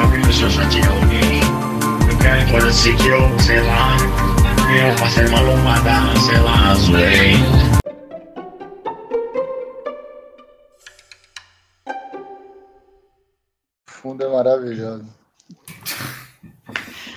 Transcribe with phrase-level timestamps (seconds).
[0.00, 1.40] sabe que eu só tinha alguém.
[2.08, 3.96] Qualquer coisa se que eu, sei lá,
[4.74, 7.36] eu passei uma lombada, sei lá, zoei.
[13.86, 15.04] Fundo é maravilhoso.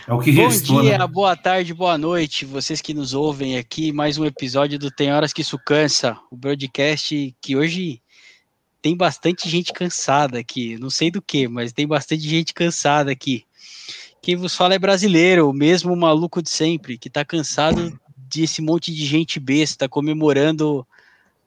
[0.06, 1.08] É o que Bom restou, dia, né?
[1.08, 5.32] boa tarde, boa noite, vocês que nos ouvem aqui, mais um episódio do Tem Horas
[5.32, 8.03] que Isso Cansa, o broadcast que hoje
[8.84, 13.46] tem bastante gente cansada aqui, não sei do que, mas tem bastante gente cansada aqui.
[14.22, 18.94] Quem vos fala é brasileiro, o mesmo maluco de sempre, que tá cansado desse monte
[18.94, 20.86] de gente besta comemorando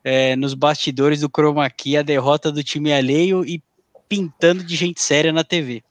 [0.02, 3.62] é, nos bastidores do Chroma Key a derrota do time alheio e
[4.08, 5.84] pintando de gente séria na TV.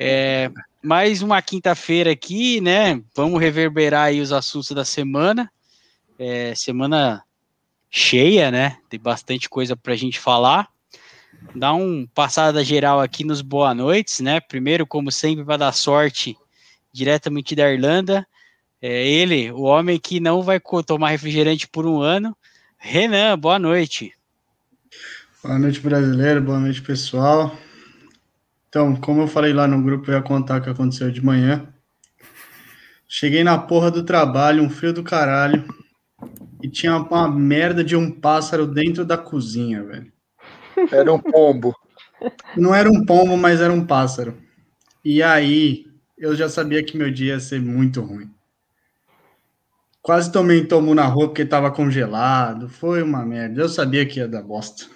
[0.00, 0.50] É,
[0.82, 3.00] mais uma quinta-feira aqui, né?
[3.14, 5.48] Vamos reverberar aí os assuntos da semana.
[6.18, 7.22] É, semana
[7.90, 8.78] cheia, né?
[8.88, 10.68] Tem bastante coisa para a gente falar.
[11.54, 14.40] Dar um passada geral aqui nos boa noites, né?
[14.40, 16.36] Primeiro, como sempre, para dar sorte
[16.92, 18.26] diretamente da Irlanda.
[18.80, 22.36] É ele, o homem que não vai tomar refrigerante por um ano.
[22.76, 24.12] Renan, boa noite.
[25.42, 26.40] Boa noite, brasileiro.
[26.40, 27.56] Boa noite, pessoal.
[28.68, 31.66] Então, como eu falei lá no grupo, eu ia contar o que aconteceu de manhã.
[33.08, 35.64] Cheguei na porra do trabalho, um frio do caralho,
[36.62, 40.12] e tinha uma merda de um pássaro dentro da cozinha, velho.
[40.90, 41.74] Era um pombo.
[42.56, 44.36] Não era um pombo, mas era um pássaro.
[45.04, 48.30] E aí, eu já sabia que meu dia ia ser muito ruim.
[50.02, 52.68] Quase tomei tomo na rua porque tava congelado.
[52.68, 53.60] Foi uma merda.
[53.60, 54.86] Eu sabia que ia dar bosta.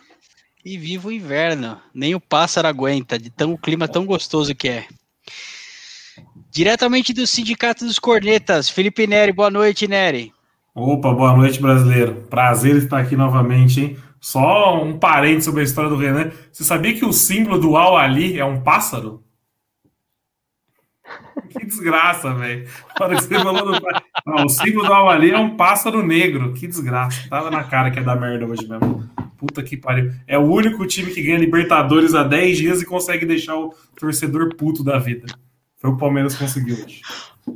[0.64, 1.80] E viva o inverno.
[1.92, 4.86] Nem o pássaro aguenta, de tão o clima tão gostoso que é.
[6.50, 10.32] Diretamente do Sindicato dos Cornetas, Felipe Neri, boa noite, Neri.
[10.74, 12.26] Opa, boa noite, brasileiro.
[12.30, 13.96] Prazer estar aqui novamente, hein?
[14.18, 16.30] Só um parente sobre a história do Renan.
[16.50, 19.22] Você sabia que o símbolo do Al Ali é um pássaro?
[21.50, 22.64] Que desgraça, velho.
[22.64, 26.54] Que você do o símbolo do Al Ali é um pássaro negro.
[26.54, 27.28] Que desgraça.
[27.28, 29.06] Tava na cara que ia dar merda hoje mesmo.
[29.36, 30.10] Puta que pariu.
[30.26, 34.54] É o único time que ganha Libertadores há 10 dias e consegue deixar o torcedor
[34.54, 35.26] puto da vida.
[35.76, 37.02] Foi o Palmeiras que conseguiu hoje.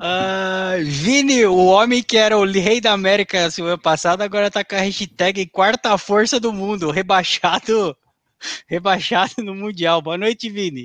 [0.01, 4.75] Ah, Vini, o homem que era o rei da América semana passada, agora tá com
[4.75, 7.97] a hashtag quarta força do mundo, rebaixado,
[8.69, 10.03] rebaixado no Mundial.
[10.03, 10.85] Boa noite, Vini.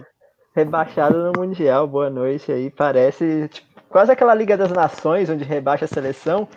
[0.56, 1.88] rebaixado no Mundial.
[1.88, 2.69] Boa noite aí.
[2.69, 6.47] Parece tipo, quase aquela Liga das Nações, onde rebaixa a seleção.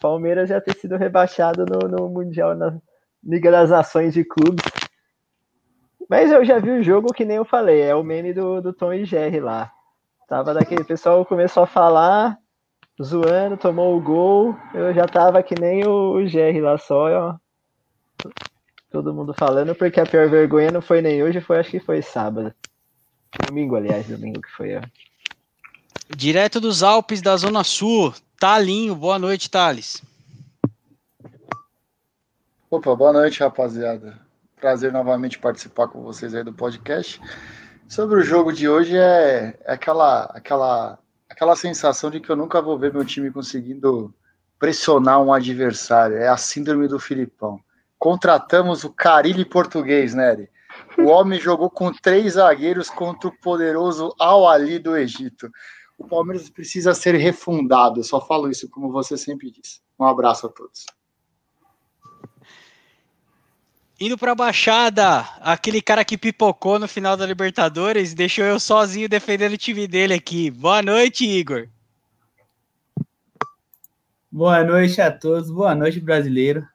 [0.00, 2.78] Palmeiras já ter sido rebaixado no, no Mundial, na
[3.24, 4.64] Liga das Nações de clubes.
[6.08, 8.72] Mas eu já vi o jogo que nem eu falei, é o meme do, do
[8.72, 9.72] Tom e Jerry lá.
[10.28, 12.38] Tava daquele o pessoal começou a falar,
[13.02, 14.56] zoando, tomou o gol.
[14.72, 17.36] Eu já tava que nem o, o Jerry lá só, ó.
[18.90, 22.00] Todo mundo falando, porque a pior vergonha não foi nem hoje, foi acho que foi
[22.00, 22.54] sábado.
[23.46, 24.82] Domingo, aliás, domingo que foi, ó.
[26.16, 30.02] Direto dos Alpes da Zona Sul, Talinho, boa noite, Thales.
[32.70, 34.18] Opa, boa noite, rapaziada.
[34.60, 37.20] Prazer novamente participar com vocês aí do podcast.
[37.94, 42.60] Sobre o jogo de hoje é, é aquela, aquela, aquela sensação de que eu nunca
[42.60, 44.12] vou ver meu time conseguindo
[44.58, 46.16] pressionar um adversário.
[46.16, 47.60] É a síndrome do Filipão.
[47.96, 50.50] Contratamos o Carilli português, Nery.
[50.98, 55.48] O homem jogou com três zagueiros contra o poderoso Al Ali do Egito.
[55.96, 58.00] O Palmeiras precisa ser refundado.
[58.00, 59.80] Eu só falo isso como você sempre disse.
[59.96, 60.84] Um abraço a todos.
[64.00, 69.52] Indo pra Baixada, aquele cara que pipocou no final da Libertadores, deixou eu sozinho defendendo
[69.52, 70.50] o time dele aqui.
[70.50, 71.68] Boa noite, Igor.
[74.30, 76.66] Boa noite a todos, boa noite, brasileiro.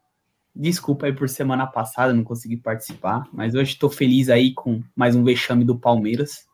[0.55, 5.13] Desculpa aí por semana passada não consegui participar, mas hoje estou feliz aí com mais
[5.13, 6.47] um vexame do Palmeiras.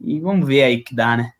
[0.00, 1.32] E vamos ver aí que dá, né?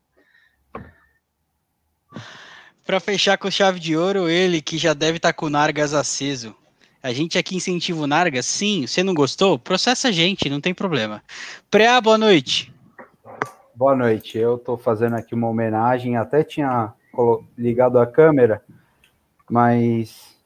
[2.84, 6.56] Pra fechar com chave de ouro, ele que já deve estar com o Nargas aceso.
[7.06, 8.46] A gente aqui incentiva o Nargas?
[8.46, 8.84] Sim.
[8.84, 9.56] Você não gostou?
[9.56, 11.22] Processa a gente, não tem problema.
[11.70, 12.74] Preá, boa noite.
[13.72, 14.36] Boa noite.
[14.36, 16.92] Eu estou fazendo aqui uma homenagem, até tinha
[17.56, 18.60] ligado a câmera,
[19.48, 20.36] mas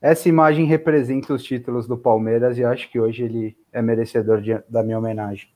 [0.00, 4.62] essa imagem representa os títulos do Palmeiras e acho que hoje ele é merecedor de-
[4.66, 5.46] da minha homenagem.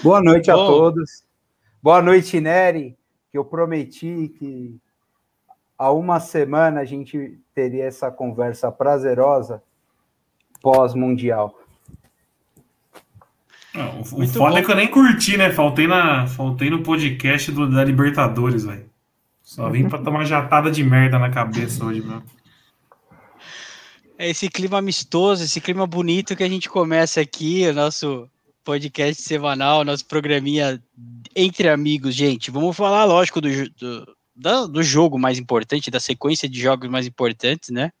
[0.00, 0.68] Boa noite a Bom.
[0.68, 1.24] todos.
[1.82, 2.96] Boa noite, Nery,
[3.32, 4.76] que eu prometi que
[5.78, 9.62] há uma semana a gente teria essa conversa prazerosa
[10.60, 11.58] pós-mundial.
[13.98, 14.58] O foda bom.
[14.58, 15.50] é que eu nem curti, né?
[15.50, 18.88] Faltei, na, faltei no podcast do, da Libertadores, velho.
[19.42, 22.22] Só vim pra tomar jatada de merda na cabeça hoje, meu.
[24.16, 28.28] É esse clima amistoso, esse clima bonito que a gente começa aqui, o nosso
[28.64, 30.80] podcast semanal, nosso programinha
[31.34, 32.50] entre amigos, gente.
[32.52, 37.70] Vamos falar, lógico, do, do, do, jogo mais importante, da sequência de jogos mais importantes,
[37.70, 37.92] né?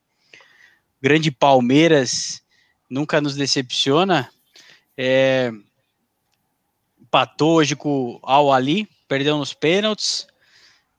[1.00, 2.42] Grande Palmeiras
[2.90, 4.30] nunca nos decepciona.
[4.96, 5.52] É,
[7.00, 10.26] empatou hoje com o Al Ali, perdeu nos pênaltis.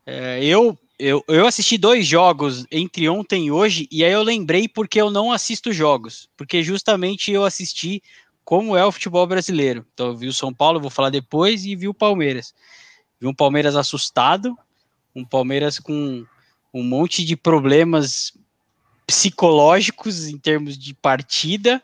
[0.06, 4.68] É, eu, eu, eu assisti dois jogos entre ontem e hoje, e aí eu lembrei
[4.68, 8.02] porque eu não assisto jogos, porque justamente eu assisti
[8.46, 9.86] como é o futebol brasileiro.
[9.94, 12.54] Então eu vi o São Paulo, vou falar depois, e vi o Palmeiras.
[13.20, 14.56] Vi um Palmeiras assustado,
[15.16, 16.26] um Palmeiras com
[16.74, 18.34] um monte de problemas
[19.08, 21.82] psicológicos em termos de partida,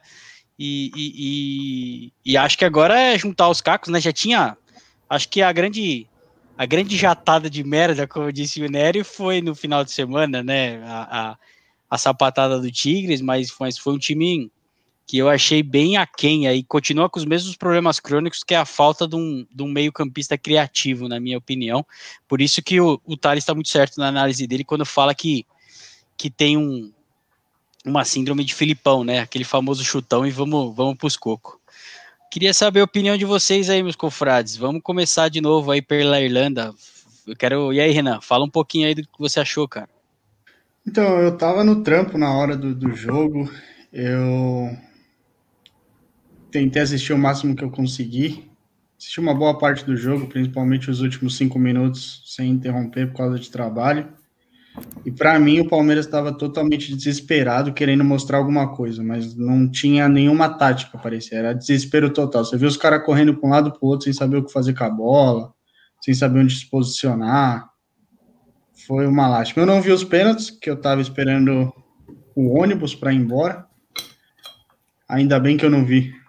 [0.60, 4.00] e, e, e, e acho que agora é juntar os cacos, né?
[4.00, 4.58] Já tinha,
[5.10, 6.08] acho que a grande
[6.58, 10.84] a grande jatada de merda, como disse o Nério, foi no final de semana, né?
[10.84, 11.38] A, a,
[11.90, 14.52] a sapatada do Tigres, mas, mas foi um time
[15.12, 18.64] que eu achei bem aquém aí, continua com os mesmos problemas crônicos que é a
[18.64, 21.86] falta de um, um meio-campista criativo, na minha opinião.
[22.30, 25.46] Por isso que o, o Thales está muito certo na análise dele quando fala que,
[26.16, 26.94] que tem um,
[27.86, 29.20] uma síndrome de Filipão, né?
[29.20, 31.60] Aquele famoso chutão e vamos, vamos para os cocos.
[32.32, 34.56] Queria saber a opinião de vocês aí, meus confrades.
[34.56, 36.74] Vamos começar de novo aí pela Irlanda.
[37.28, 37.74] Eu quero.
[37.74, 39.90] E aí, Renan, fala um pouquinho aí do que você achou, cara.
[40.88, 43.52] Então, eu tava no trampo na hora do, do jogo.
[43.92, 44.70] Eu
[46.52, 48.52] tentei assistir o máximo que eu consegui.
[48.98, 53.40] Assisti uma boa parte do jogo, principalmente os últimos cinco minutos, sem interromper por causa
[53.40, 54.14] de trabalho.
[55.06, 60.08] E para mim o Palmeiras estava totalmente desesperado, querendo mostrar alguma coisa, mas não tinha
[60.08, 61.40] nenhuma tática, parecia.
[61.40, 62.46] Era desespero total.
[62.46, 64.54] Você viu os caras correndo para um lado para o outro sem saber o que
[64.54, 65.52] fazer com a bola,
[66.02, 67.70] sem saber onde se posicionar.
[68.88, 69.64] Foi uma lástima.
[69.64, 71.74] Eu não vi os pênaltis, que eu estava esperando
[72.36, 73.66] o ônibus para ir embora.
[75.10, 76.21] Ainda bem que eu não vi.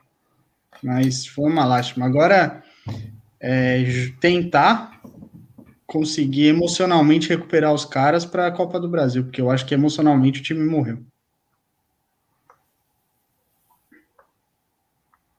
[0.82, 2.06] Mas foi uma lástima.
[2.06, 2.62] Agora,
[3.40, 3.84] é,
[4.20, 5.00] tentar
[5.86, 10.40] conseguir emocionalmente recuperar os caras para a Copa do Brasil, porque eu acho que emocionalmente
[10.40, 10.98] o time morreu.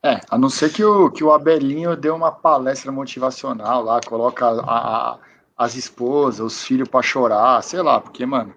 [0.06, 4.46] É, a não ser que o, que o Abelinho dê uma palestra motivacional lá, coloca
[4.46, 5.20] a, a,
[5.58, 8.54] as esposas, os filhos para chorar, sei lá, porque, mano,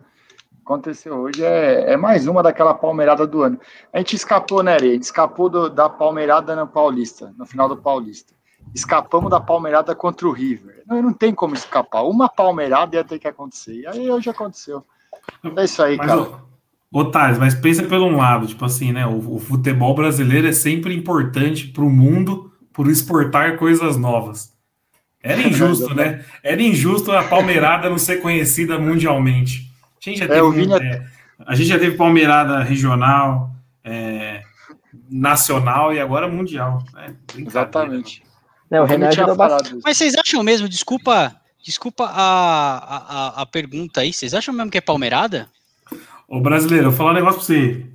[0.66, 3.58] aconteceu hoje é, é mais uma daquela palmeirada do ano.
[3.92, 7.76] A gente escapou, né, A gente escapou do, da palmeirada no Paulista, no final do
[7.76, 8.36] Paulista
[8.74, 10.82] escapamos da palmeirada contra o River.
[10.86, 12.02] Não, não tem como escapar.
[12.02, 13.74] Uma palmeirada ia ter que acontecer.
[13.74, 14.84] E aí hoje aconteceu.
[15.56, 16.42] É isso aí, mas, cara.
[16.92, 19.06] Ô, Thales, mas pensa pelo um lado, tipo assim, né?
[19.06, 24.52] O, o futebol brasileiro é sempre importante para o mundo por exportar coisas novas.
[25.22, 26.24] Era injusto, né?
[26.42, 29.65] Era injusto a palmeirada não ser conhecida mundialmente.
[30.00, 30.76] A gente já teve, é, Vinha...
[30.76, 31.06] é,
[31.46, 33.50] a gente já teve palmeirada regional,
[33.84, 34.42] é,
[35.10, 36.82] nacional e agora mundial.
[36.92, 37.14] Né?
[37.36, 38.22] Exatamente.
[38.70, 39.80] Não, o Renan ajudou bastante.
[39.84, 44.78] Mas vocês acham mesmo, desculpa, desculpa a, a, a pergunta aí, vocês acham mesmo que
[44.78, 45.48] é palmeirada?
[46.28, 47.86] Ô brasileiro, eu vou falar um negócio pra você.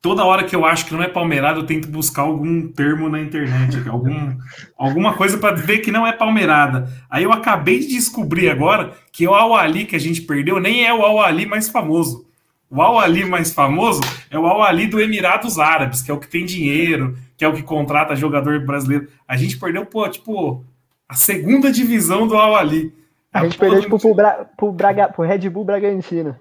[0.00, 3.20] Toda hora que eu acho que não é palmeirada, eu tento buscar algum termo na
[3.20, 4.36] internet, algum,
[4.76, 6.88] alguma coisa para ver que não é palmeirada.
[7.10, 10.94] Aí eu acabei de descobrir agora que o Al-Ali que a gente perdeu nem é
[10.94, 12.24] o Al-Ali mais famoso.
[12.70, 14.00] O Al-Ali mais famoso
[14.30, 17.54] é o Al-Ali do Emirados Árabes, que é o que tem dinheiro, que é o
[17.54, 19.08] que contrata jogador brasileiro.
[19.26, 20.64] A gente perdeu, pô, tipo,
[21.08, 22.94] a segunda divisão do Al-Ali.
[23.32, 26.36] A, a gente perdeu, tipo, pro, Bra pro, Braga, pro Red Bull Bragantino.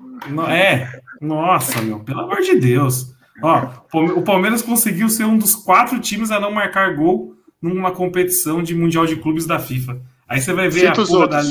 [0.47, 3.16] É, nossa, meu, pelo amor de Deus.
[3.41, 8.63] Ó, o Palmeiras conseguiu ser um dos quatro times a não marcar gol numa competição
[8.63, 10.01] de Mundial de Clubes da FIFA.
[10.27, 11.41] Aí você vai ver a porra da,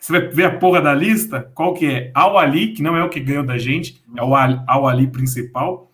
[0.00, 2.10] você vai ver a porra da lista, qual que é?
[2.14, 5.92] Al-Ali, que não é o que ganhou da gente, é o Al-Ali principal.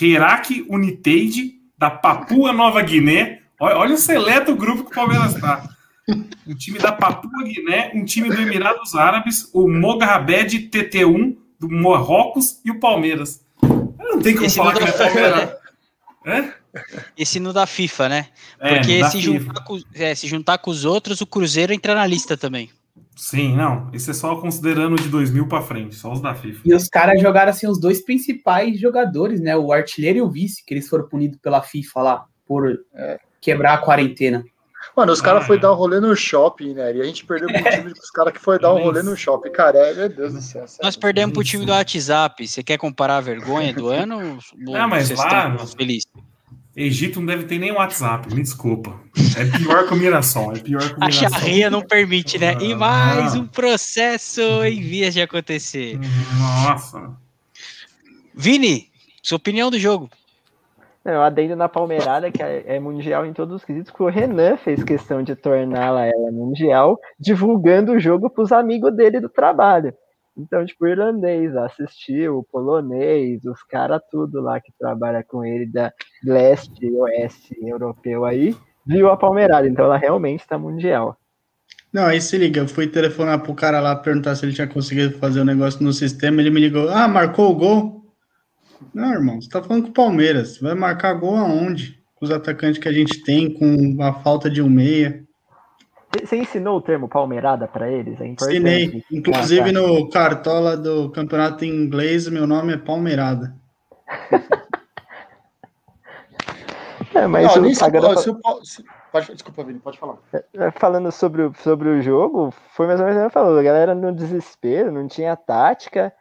[0.00, 3.40] Herak United, da Papua Nova Guiné.
[3.58, 5.68] Olha, olha o seleto grupo que o Palmeiras está.
[6.46, 12.60] Um time da Papua Guiné, um time do Emirados Árabes, o Mogarabed TT1 do Marrocos
[12.64, 13.44] e o Palmeiras.
[14.20, 15.50] Não tem como Esse falar que é Palmeiras.
[16.26, 16.52] É?
[17.16, 18.26] Esse no da FIFA, né?
[18.60, 21.94] É, Porque é, se, juntar com, é, se juntar com os outros, o Cruzeiro entra
[21.94, 22.70] na lista também.
[23.16, 23.90] Sim, não.
[23.94, 26.60] Isso é só considerando de 2000 para frente, só os da FIFA.
[26.66, 29.56] E os caras jogaram assim os dois principais jogadores, né?
[29.56, 33.72] O artilheiro e o vice, que eles foram punidos pela FIFA lá por é, quebrar
[33.72, 34.44] a quarentena.
[34.96, 36.94] Mano, os caras ah, foram dar um rolê no shopping, né?
[36.94, 39.50] E a gente perdeu pro time dos caras que foi dar um rolê no shopping.
[39.50, 40.64] Cara, é, meu Deus do céu.
[40.82, 42.46] Nós perdemos pro time do WhatsApp.
[42.46, 44.38] Você quer comparar a vergonha do ano?
[44.56, 45.56] Não, mas lá.
[45.76, 46.04] Feliz?
[46.76, 48.98] Egito não deve ter nem WhatsApp, me desculpa.
[49.36, 51.26] É pior que o Mirassol, é pior que o Mirassol.
[51.26, 52.56] A charria não permite, né?
[52.60, 55.98] E mais um processo em vias de acontecer.
[56.38, 57.10] Nossa.
[58.32, 58.88] Vini,
[59.20, 60.08] sua opinião do jogo?
[61.04, 64.56] Não, adendo na Palmeirada, que é, é mundial em todos os quesitos, que o Renan
[64.58, 69.94] fez questão de torná-la ela mundial, divulgando o jogo para os amigos dele do trabalho.
[70.36, 75.66] Então, tipo, o irlandês assistiu, o polonês, os caras tudo lá que trabalha com ele
[75.66, 75.92] da
[76.22, 78.54] leste, oeste europeu aí,
[78.86, 79.66] viu a Palmeirada.
[79.66, 81.16] Então ela realmente está mundial.
[81.92, 85.18] Não, aí se liga, eu fui telefonar pro cara lá perguntar se ele tinha conseguido
[85.18, 87.99] fazer o um negócio no sistema, ele me ligou, ah, marcou o gol?
[88.94, 92.00] Não, irmão, você tá falando com o Palmeiras, vai marcar gol aonde?
[92.16, 95.24] Com os atacantes que a gente tem, com a falta de um meia.
[96.24, 98.20] Você ensinou o termo palmeirada para eles?
[98.20, 98.56] É importante.
[98.56, 99.04] Ensinei.
[99.12, 99.80] Inclusive tá.
[99.80, 103.54] no cartola do campeonato inglês, meu nome é Palmeirada.
[107.14, 108.16] é, mas Não, o, se, agora...
[108.16, 108.32] se,
[108.64, 110.16] se, pode, desculpa, Vini, pode falar.
[110.32, 113.56] É, é, falando sobre o, sobre o jogo, foi mais ou menos o que falou.
[113.56, 116.12] A galera no desespero, não tinha tática.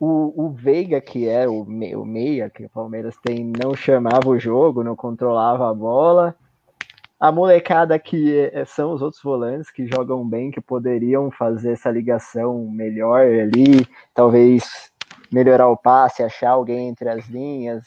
[0.00, 4.38] O, o Veiga, que é o, o meia que o Palmeiras tem, não chamava o
[4.38, 6.36] jogo, não controlava a bola
[7.18, 11.90] a molecada que é, são os outros volantes que jogam bem, que poderiam fazer essa
[11.90, 14.92] ligação melhor ali, talvez
[15.30, 17.84] melhorar o passe, achar alguém entre as linhas.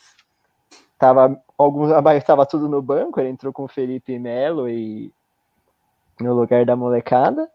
[1.00, 5.12] Tava alguns estava tudo no banco, ele entrou com Felipe Melo e
[6.20, 7.50] no lugar da molecada.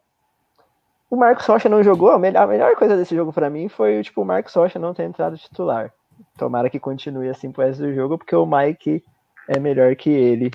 [1.08, 4.02] O Marcos Rocha não jogou, a melhor, a melhor coisa desse jogo para mim foi
[4.02, 5.92] tipo, o Marcos Rocha não ter entrado titular.
[6.36, 9.04] Tomara que continue assim pro resto do jogo, porque o Mike
[9.48, 10.50] é melhor que ele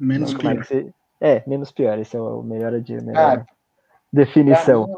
[0.00, 0.52] Menos pior.
[0.52, 0.94] É, você...
[1.20, 1.98] é, menos pior.
[1.98, 3.46] Esse é o melhor, de, melhor ah,
[4.10, 4.88] definição.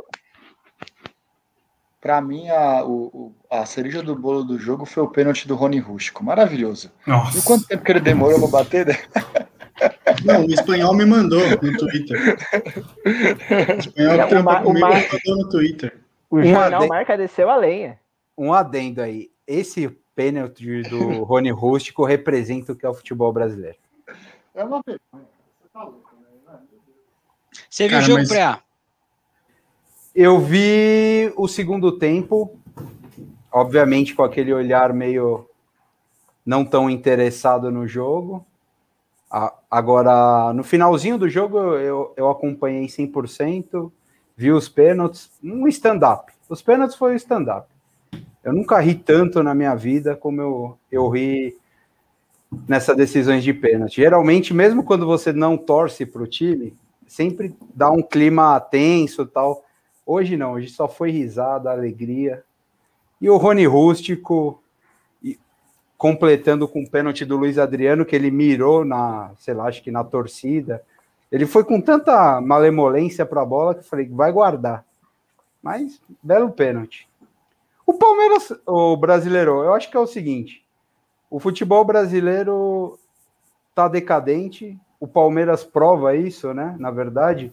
[2.01, 5.81] Para mim, a, o, a cereja do bolo do jogo foi o pênalti do Rony
[5.81, 6.23] Rústico.
[6.25, 6.93] Maravilhoso.
[7.05, 7.39] Nossa.
[7.39, 9.09] E quanto tempo que ele demorou para bater?
[10.25, 12.39] Não, o espanhol me mandou no Twitter.
[13.05, 16.01] O espanhol que trampa comigo me mandou no Twitter.
[16.31, 17.99] O um jornal adendo, marca desceu a lenha.
[18.37, 19.31] Um adendo aí.
[19.47, 23.77] Esse pênalti do Rony Rústico representa o que é o futebol brasileiro.
[24.55, 25.27] É uma vergonha.
[25.61, 26.59] Você tá louco, né?
[27.69, 28.29] Você viu o jogo mas...
[28.29, 28.59] pré
[30.15, 32.59] Eu vi o segundo tempo,
[33.51, 35.49] obviamente com aquele olhar meio
[36.45, 38.45] não tão interessado no jogo.
[39.71, 43.91] Agora, no finalzinho do jogo, eu, eu acompanhei 100%,
[44.37, 46.31] vi os pênaltis, um stand-up.
[46.51, 47.67] Os pênaltis foi stand-up.
[48.45, 51.57] Eu nunca ri tanto na minha vida como eu, eu ri
[52.69, 53.97] nessas decisões de pênalti.
[53.97, 56.75] Geralmente, mesmo quando você não torce para o time,
[57.07, 59.65] sempre dá um clima tenso tal.
[60.05, 62.45] Hoje não, hoje só foi risada, alegria.
[63.19, 64.62] E o Rony Rústico
[66.03, 69.93] completando com o pênalti do Luiz Adriano, que ele mirou na, sei lá, acho que
[69.93, 70.83] na torcida.
[71.31, 74.85] Ele foi com tanta malemolência para a bola que falei, vai guardar.
[75.63, 77.09] Mas, belo pênalti.
[77.87, 80.65] O Palmeiras, o brasileiro, eu acho que é o seguinte:
[81.31, 82.99] o futebol brasileiro
[83.71, 84.77] está decadente.
[84.99, 86.75] O Palmeiras prova isso, né?
[86.81, 87.53] Na verdade,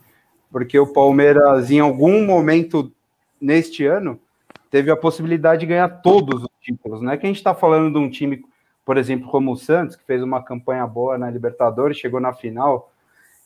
[0.52, 2.92] porque o Palmeiras, em algum momento
[3.40, 4.20] neste ano,
[4.70, 7.02] teve a possibilidade de ganhar todos os títulos.
[7.02, 8.44] Não é que a gente está falando de um time,
[8.86, 12.92] por exemplo, como o Santos, que fez uma campanha boa na Libertadores, chegou na final,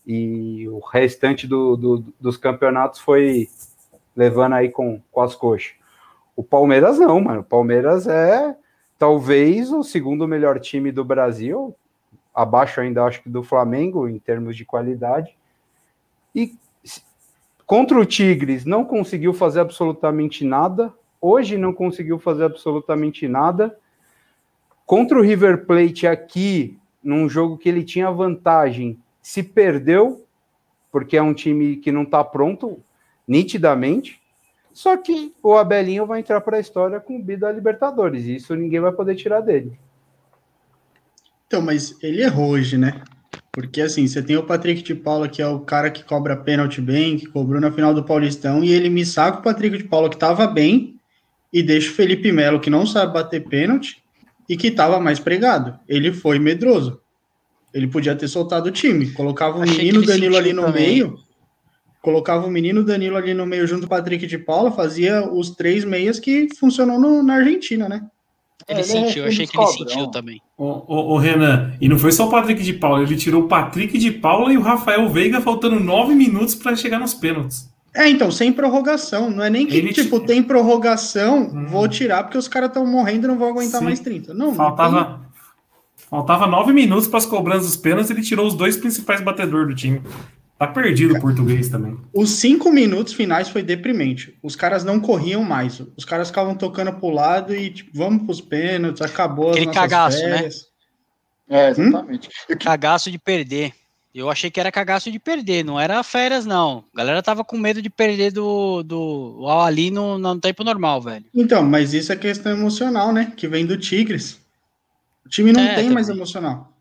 [0.06, 3.48] e o restante do, do, dos campeonatos foi
[4.16, 5.74] levando aí com, com as coxas.
[6.36, 7.42] O Palmeiras não, mano.
[7.42, 8.56] O Palmeiras é
[8.98, 11.76] talvez o segundo melhor time do Brasil,
[12.34, 15.36] abaixo ainda acho que do Flamengo em termos de qualidade.
[16.34, 16.54] E
[17.66, 20.94] contra o Tigres não conseguiu fazer absolutamente nada.
[21.26, 23.74] Hoje não conseguiu fazer absolutamente nada.
[24.86, 30.26] Contra o River Plate aqui, num jogo que ele tinha vantagem, se perdeu,
[30.92, 32.84] porque é um time que não está pronto,
[33.26, 34.20] nitidamente.
[34.74, 38.36] Só que o Abelinho vai entrar para a história com o bi da Libertadores, e
[38.36, 39.80] isso ninguém vai poder tirar dele.
[41.48, 43.02] Então, mas ele errou hoje, né?
[43.50, 46.82] Porque assim, você tem o Patrick de Paula, que é o cara que cobra pênalti
[46.82, 50.10] bem, que cobrou na final do Paulistão, e ele me saca o Patrick de Paula,
[50.10, 51.00] que estava bem,
[51.54, 54.02] e deixa o Felipe Melo, que não sabe bater pênalti,
[54.50, 55.80] e que estava mais pregado.
[55.88, 57.00] Ele foi medroso.
[57.74, 59.12] Ele podia ter soltado o time.
[59.12, 60.88] Colocava o menino Danilo ali no também.
[60.88, 61.18] meio
[62.04, 65.52] colocava o menino Danilo ali no meio junto com o Patrick de Paula, fazia os
[65.52, 68.06] três meias que funcionou no, na Argentina, né?
[68.68, 70.42] Ele, é, sentiu, eu achei que ele sentiu também.
[70.58, 73.48] O, o, o, Renan, e não foi só o Patrick de Paula, ele tirou o
[73.48, 77.73] Patrick de Paula e o Rafael Veiga faltando nove minutos para chegar nos pênaltis.
[77.94, 79.30] É, então, sem prorrogação.
[79.30, 81.68] Não é nem que, ele tipo, tem prorrogação, hum.
[81.68, 83.86] vou tirar porque os caras estão morrendo e não vão aguentar Sim.
[83.86, 84.34] mais 30.
[84.34, 85.34] Não, faltava, não
[86.14, 89.76] faltava nove minutos para as cobranças dos pênaltis ele tirou os dois principais batedores do
[89.76, 90.02] time.
[90.60, 91.98] Tá perdido o português também.
[92.14, 94.38] Os cinco minutos finais foi deprimente.
[94.42, 95.82] Os caras não corriam mais.
[95.98, 100.18] Os caras ficavam tocando pro lado e, tipo, vamos pros pênaltis, acabou Aquele as cagaço,
[100.20, 100.38] né?
[100.38, 100.66] férias.
[101.50, 102.30] É, exatamente.
[102.48, 103.74] Que- Cagaço de perder.
[104.14, 106.84] Eu achei que era cagaço de perder, não era férias, não.
[106.94, 111.02] A galera tava com medo de perder do, do Al ali no, no tempo normal,
[111.02, 111.26] velho.
[111.34, 113.34] Então, mas isso é questão emocional, né?
[113.36, 114.40] Que vem do Tigres.
[115.26, 116.20] O time não É, tem mais também.
[116.20, 116.72] emocional.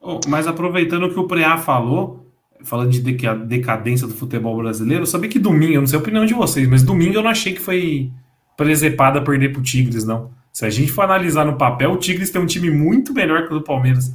[0.00, 2.26] Oh, Mas aproveitando o que o Preá falou,
[2.64, 6.02] falando de deca- decadência do futebol brasileiro, eu sabia que domingo, eu não sei a
[6.02, 8.10] opinião de vocês, mas domingo eu não achei que foi
[8.56, 10.32] presepada perder pro Tigres, não.
[10.52, 13.54] Se a gente for analisar no papel, o Tigres tem um time muito melhor que
[13.54, 14.12] o do Palmeiras.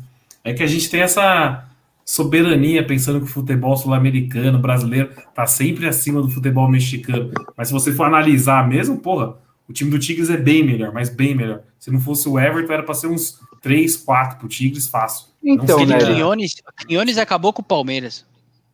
[0.48, 1.66] É que a gente tem essa
[2.06, 7.32] soberania pensando que o futebol sul-americano, brasileiro, tá sempre acima do futebol mexicano.
[7.56, 9.36] Mas se você for analisar mesmo, porra,
[9.68, 11.62] o time do Tigres é bem melhor, mas bem melhor.
[11.78, 15.28] Se não fosse o Everton, era pra ser uns 3, 4 pro Tigres, fácil.
[15.44, 15.98] Então, né?
[15.98, 16.56] Quinones,
[16.88, 18.26] Quinones acabou com o Palmeiras.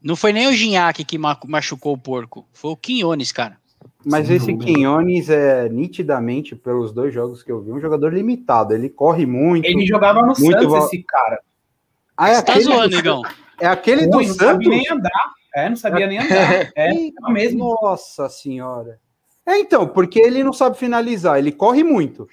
[0.01, 2.45] Não foi nem o Ginhaque que ma- machucou o porco.
[2.53, 3.57] Foi o Quinones, cara.
[4.05, 4.65] Mas Sem esse dúvida.
[4.65, 8.73] Quinones é nitidamente, pelos dois jogos que eu vi, um jogador limitado.
[8.73, 9.65] Ele corre muito.
[9.65, 11.39] Ele jogava no Muito Santos, esse cara.
[12.17, 13.21] Ah, é Você tá aquele, zoando, Igão.
[13.59, 14.67] é aquele do Ruim, não sabia Santos?
[14.67, 15.33] nem andar.
[15.55, 16.71] É, não sabia nem andar.
[16.75, 17.77] É, é mesmo.
[17.81, 18.99] Nossa senhora.
[19.45, 22.27] É, então, porque ele não sabe finalizar, ele corre muito.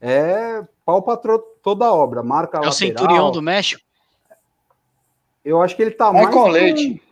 [0.00, 1.16] É pau pra
[1.62, 2.72] toda a obra, marca É o lateral.
[2.72, 3.82] Centurião do México.
[5.44, 7.02] Eu acho que ele tá Vai mais com pra leite.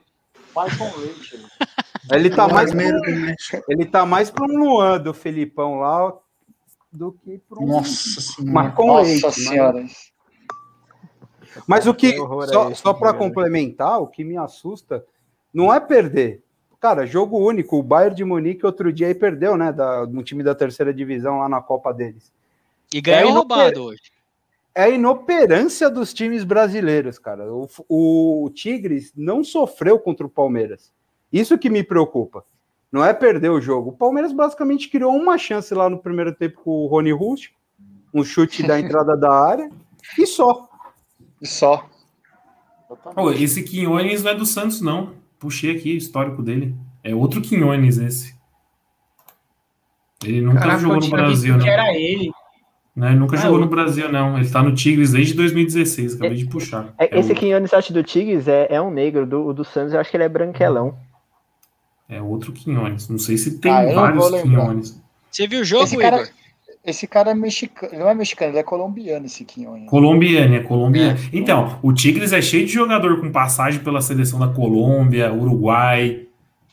[0.54, 1.46] Vai com leite.
[2.10, 3.64] Ele tá mais pra Primeiro um- do México.
[3.68, 6.10] ele tá mais para um Luan do Felipão lá
[6.90, 8.52] do que para um Nossa senhora.
[8.52, 9.80] mas com Nossa leite, senhora.
[9.82, 10.12] Mas
[11.86, 13.18] o que, Que horror é só, só para cara?
[13.18, 15.04] complementar, o que me assusta
[15.52, 16.42] não é perder.
[16.80, 17.78] Cara, jogo único.
[17.78, 19.72] O Bayern de Munique outro dia aí perdeu, né?
[19.72, 22.32] Da, no time da terceira divisão lá na Copa deles.
[22.92, 24.12] E ganhou É, no roubado hoje.
[24.74, 27.52] É a inoperância dos times brasileiros, cara.
[27.52, 30.92] O, o Tigres não sofreu contra o Palmeiras.
[31.32, 32.44] Isso que me preocupa.
[32.92, 33.90] Não é perder o jogo.
[33.90, 37.56] O Palmeiras basicamente criou uma chance lá no primeiro tempo com o Rony Rústico,
[38.14, 39.68] um chute da entrada da área
[40.16, 40.67] e só.
[41.40, 41.88] E só.
[43.14, 45.14] Pô, esse Quinones não é do Santos, não.
[45.38, 46.74] Puxei aqui o histórico dele.
[47.02, 48.34] É outro Quinones esse.
[50.24, 51.66] Ele nunca Caraca, jogou no Brasil, não.
[51.66, 52.32] era ele.
[52.96, 54.36] Não, ele nunca Ah, jogou eu- no Brasil, não.
[54.36, 56.92] Ele tá no Tigres desde 2016, acabei de puxar.
[56.98, 59.24] É, É esse o- Quinones, acho, do Tigres é, é um negro.
[59.24, 60.98] Do, o do Santos, eu acho que ele é branquelão.
[62.08, 63.08] É outro Quinones.
[63.08, 64.28] Não sei se tem Ah, vários.
[64.42, 65.00] Quinones.
[65.30, 66.28] Você viu o jogo, Esse cara, Igor?
[66.84, 67.98] Esse cara é mexicano.
[67.98, 69.88] Não é mexicano, ele é colombiano, esse Quinhões.
[69.88, 71.18] Colombiano, é colombiano.
[71.32, 76.26] Então, o Tigres é cheio de jogador com passagem pela seleção da Colômbia, Uruguai,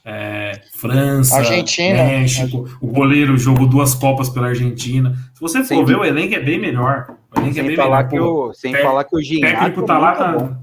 [0.05, 1.95] é, França, Argentina.
[1.95, 2.69] México.
[2.79, 5.15] O goleiro jogou duas Copas pela Argentina.
[5.33, 7.17] Se você for Sem ver, o elenco é bem melhor.
[7.35, 8.09] O elenco é Sem bem falar, melhor.
[8.09, 10.13] que o, sem falar que o Gignac técnico tá lá.
[10.13, 10.15] é.
[10.17, 10.59] Tá...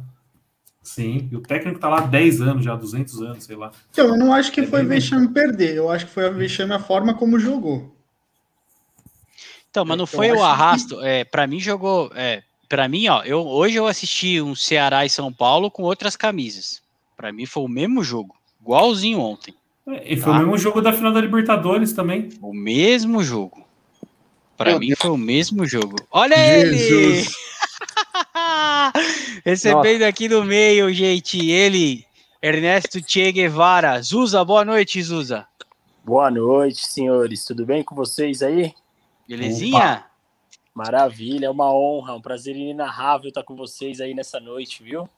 [0.83, 3.71] Sim, e o técnico tá lá há 10 anos já, 200 anos, sei lá.
[3.91, 5.77] Então, eu não acho que É foi vexame perder.
[5.77, 7.95] Eu acho que foi a vexame a forma como jogou.
[9.73, 11.01] Então, mas não foi o que- arrasto.
[11.03, 12.13] É, para mim jogou.
[12.15, 16.15] É, para mim, ó, eu, hoje eu assisti um Ceará e São Paulo com outras
[16.15, 16.83] camisas.
[17.17, 19.55] Pra mim foi o mesmo jogo, igualzinho ontem.
[19.89, 20.39] É, E foi Tá.
[20.39, 22.29] o mesmo jogo da final da Libertadores também.
[22.43, 23.65] O mesmo jogo.
[24.59, 24.99] Pra Meu mim Deus.
[24.99, 25.97] foi o mesmo jogo.
[26.11, 26.77] Olha ele!
[26.77, 27.35] Jesus.
[29.45, 32.05] Recebendo aqui no meio, gente, ele,
[32.43, 34.01] Ernesto Che Guevara.
[34.03, 35.47] Zuza, boa noite, Zuza.
[36.05, 37.45] Boa noite, senhores.
[37.45, 38.75] Tudo bem com vocês aí?
[39.37, 40.05] Belezinha?
[40.75, 45.09] Maravilha, é uma honra, um prazer inenarrável estar com vocês aí nessa noite, viu?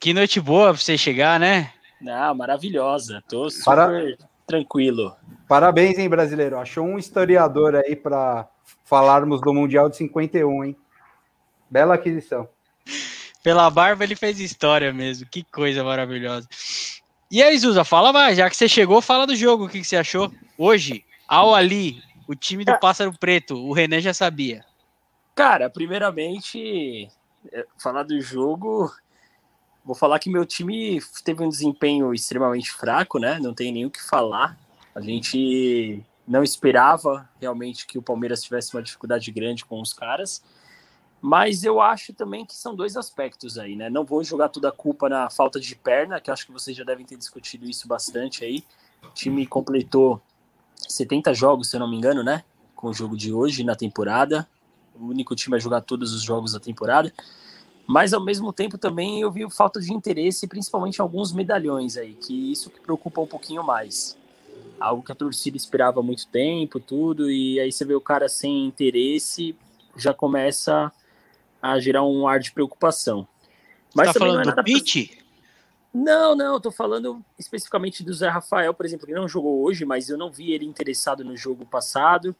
[0.00, 1.72] Que noite boa pra você chegar, né?
[2.08, 3.22] Ah, maravilhosa.
[3.28, 5.14] Tô super Para- tranquilo.
[5.48, 6.58] Parabéns, hein, brasileiro.
[6.58, 8.48] Achou um historiador aí para
[8.84, 10.76] falarmos do Mundial de 51, hein?
[11.70, 12.48] Bela aquisição.
[13.42, 15.26] Pela barba ele fez história mesmo.
[15.30, 16.48] Que coisa maravilhosa.
[17.30, 18.36] E aí, Zuza, fala mais.
[18.36, 19.64] Já que você chegou, fala do jogo.
[19.64, 20.30] O que, que você achou?
[20.58, 23.54] Hoje, ao ali, o time do Pássaro Preto.
[23.56, 24.64] O René já sabia.
[25.34, 27.08] Cara, primeiramente,
[27.52, 28.92] é, falar do jogo,
[29.84, 33.38] vou falar que meu time teve um desempenho extremamente fraco, né?
[33.38, 34.58] Não tem nem o que falar.
[34.94, 40.42] A gente não esperava realmente que o Palmeiras tivesse uma dificuldade grande com os caras.
[41.20, 43.88] Mas eu acho também que são dois aspectos aí, né?
[43.88, 46.76] Não vou jogar toda a culpa na falta de perna, que eu acho que vocês
[46.76, 48.64] já devem ter discutido isso bastante aí.
[49.04, 50.20] O time completou
[50.88, 52.44] 70 jogos, se eu não me engano, né?
[52.74, 54.48] Com o jogo de hoje na temporada.
[54.98, 57.12] O único time a jogar todos os jogos da temporada.
[57.86, 62.14] Mas ao mesmo tempo também eu vi falta de interesse, principalmente em alguns medalhões aí,
[62.14, 64.16] que isso que preocupa um pouquinho mais.
[64.78, 68.28] Algo que a torcida esperava há muito tempo, tudo, e aí você vê o cara
[68.28, 69.56] sem interesse,
[69.96, 70.92] já começa
[71.60, 73.26] a gerar um ar de preocupação.
[73.94, 75.21] Mas tá também falando é do Pitt?
[75.92, 79.84] Não, não, eu tô falando especificamente do Zé Rafael, por exemplo, que não jogou hoje,
[79.84, 82.34] mas eu não vi ele interessado no jogo passado.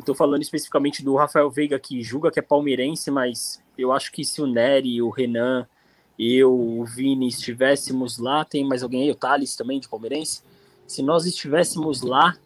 [0.00, 4.24] Estou falando especificamente do Rafael Veiga, que julga que é palmeirense, mas eu acho que
[4.24, 5.66] se o Nery, o Renan,
[6.18, 10.42] eu, o Vini estivéssemos lá, tem mais alguém aí, o Thales também, de palmeirense,
[10.86, 12.36] se nós estivéssemos lá,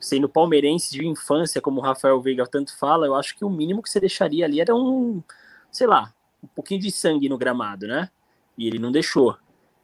[0.00, 3.82] sendo palmeirense de infância, como o Rafael Veiga tanto fala, eu acho que o mínimo
[3.82, 5.22] que você deixaria ali era um,
[5.70, 6.12] sei lá,
[6.42, 8.10] um pouquinho de sangue no gramado, né?
[8.56, 9.36] E ele não deixou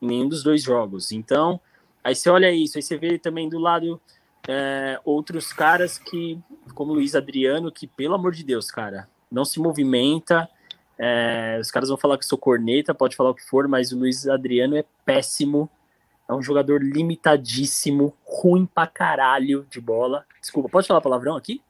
[0.03, 1.12] em nenhum dos dois jogos.
[1.12, 1.61] Então,
[2.03, 4.01] aí você olha isso, aí você vê também do lado
[4.49, 6.38] é, outros caras que,
[6.75, 10.49] como Luiz Adriano, que, pelo amor de Deus, cara, não se movimenta.
[10.99, 13.99] É, os caras vão falar que sou corneta, pode falar o que for, mas o
[13.99, 15.71] Luiz Adriano é péssimo.
[16.29, 20.25] É um jogador limitadíssimo, ruim pra caralho de bola.
[20.41, 21.61] Desculpa, pode falar palavrão aqui?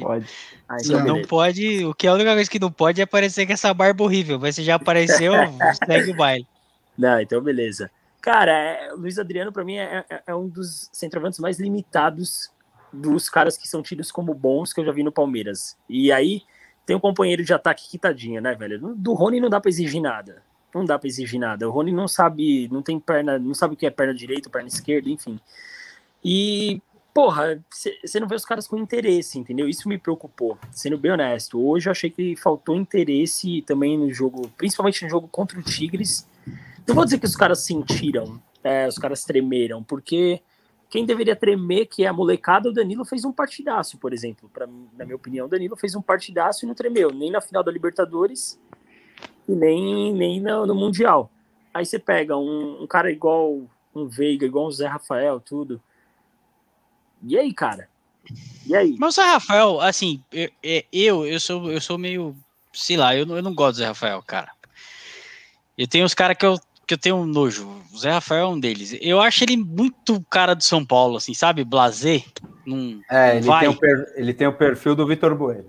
[0.00, 0.28] Pode.
[0.68, 1.28] Ah, então Não beleza.
[1.28, 1.84] pode.
[1.86, 4.38] O que é a única coisa que não pode é aparecer com essa barba horrível.
[4.38, 5.32] Mas se já apareceu,
[5.86, 6.46] segue o baile.
[6.96, 7.90] Não, então beleza.
[8.20, 12.50] Cara, é, Luiz Adriano, pra mim, é, é- é um dos centroavantes mais limitados
[12.92, 15.76] dos caras que são tidos como bons que eu já vi no Palmeiras.
[15.88, 16.42] E aí
[16.84, 18.94] tem um companheiro de ataque que tadinha, né, velho?
[18.96, 20.42] Do Rony não dá pra exigir nada.
[20.74, 21.68] Não dá pra exigir nada.
[21.68, 24.68] O Rony não sabe, não tem perna, não sabe o que é perna direita, perna
[24.68, 25.38] esquerda, enfim.
[26.24, 26.80] E,
[27.14, 29.68] porra, você não vê os caras com interesse, entendeu?
[29.68, 31.60] Isso me preocupou, sendo bem honesto.
[31.64, 36.26] Hoje eu achei que faltou interesse também no jogo, principalmente no jogo contra o Tigres.
[36.86, 40.40] Não vou dizer que os caras sentiram, é, os caras tremeram, porque
[40.88, 44.48] quem deveria tremer, que é a molecada, o Danilo fez um partidaço, por exemplo.
[44.52, 47.64] Pra, na minha opinião, o Danilo fez um partidaço e não tremeu, nem na final
[47.64, 48.58] da Libertadores
[49.48, 51.30] e nem, nem no, no Mundial.
[51.74, 53.62] Aí você pega um, um cara igual
[53.94, 55.82] um Veiga, igual um Zé Rafael, tudo.
[57.22, 57.88] E aí, cara?
[58.66, 58.96] E aí?
[58.98, 60.50] Mas o Zé Rafael, assim, eu,
[60.92, 62.36] eu, eu, sou, eu sou meio.
[62.72, 64.52] Sei lá, eu não, eu não gosto do Zé Rafael, cara.
[65.76, 67.66] Eu tenho os caras que eu, que eu tenho nojo.
[67.92, 68.96] O Zé Rafael é um deles.
[69.00, 71.64] Eu acho ele muito cara do São Paulo, assim, sabe?
[71.64, 72.24] Blazer.
[72.64, 73.60] Num, É, ele vai.
[73.60, 75.66] tem, o per- ele tem o perfil do Vitor Bueno.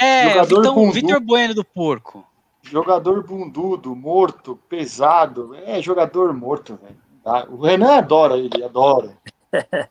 [0.00, 2.26] É, Jogador então, o Vitor Bueno do Porco.
[2.62, 5.54] Jogador bundudo, morto, pesado.
[5.64, 6.96] É jogador morto, velho.
[7.22, 7.46] Tá?
[7.48, 9.10] O Renan adora ele, adora.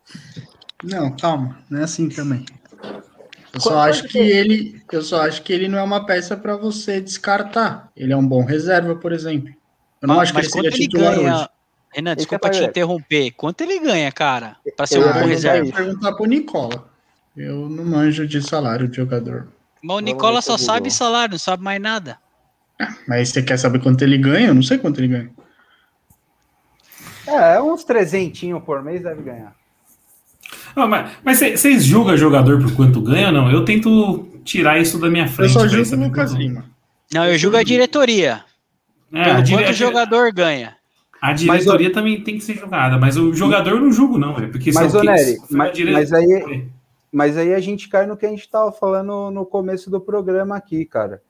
[0.83, 2.45] Não, calma, não é assim também.
[3.53, 6.35] Eu só acho que que- ele, eu só acho que ele não é uma peça
[6.35, 7.89] para você descartar.
[7.95, 9.54] Ele é um bom reserva, por exemplo.
[10.05, 11.49] Eu não Mas- acho que mas ele seria quanto ele titular ganha- hoje.
[11.95, 13.31] Renan, Esse desculpa é te interromper.
[13.31, 14.57] Quanto ele ganha, cara?
[14.77, 15.63] Pra ser Eu um bom perguntar reserva?
[15.65, 15.73] isso.
[15.75, 16.89] perguntar pro Nicola.
[17.35, 19.47] Eu não manjo de salário de jogador.
[19.81, 20.91] Mas o Nicola só eu sabe Google.
[20.91, 22.17] salário, não sabe mais nada.
[23.07, 24.47] Mas você quer saber quanto ele ganha?
[24.49, 25.29] Eu não sei quanto ele ganha.
[27.27, 29.55] É, uns trezentinho por mês deve ganhar.
[30.75, 33.49] Não, mas mas cê- vocês julgam jogador por quanto ganha ou não?
[33.51, 35.53] Eu tento tirar isso da minha Eu frente.
[35.53, 36.65] só pra julgo o Lucas Lima.
[37.13, 38.43] Não, eu julgo a diretoria.
[39.15, 40.75] É, dire- quanto o jogador ganha.
[41.21, 44.51] a diretoria também tem que ser julgada, mas o jogador eu não julgo, não, velho.
[44.51, 44.93] Porque Mas,
[45.49, 46.67] mas- dire- mas aí-
[47.11, 50.57] Mas aí a gente cai no que a gente estava falando no começo do programa
[50.57, 51.21] aqui, cara.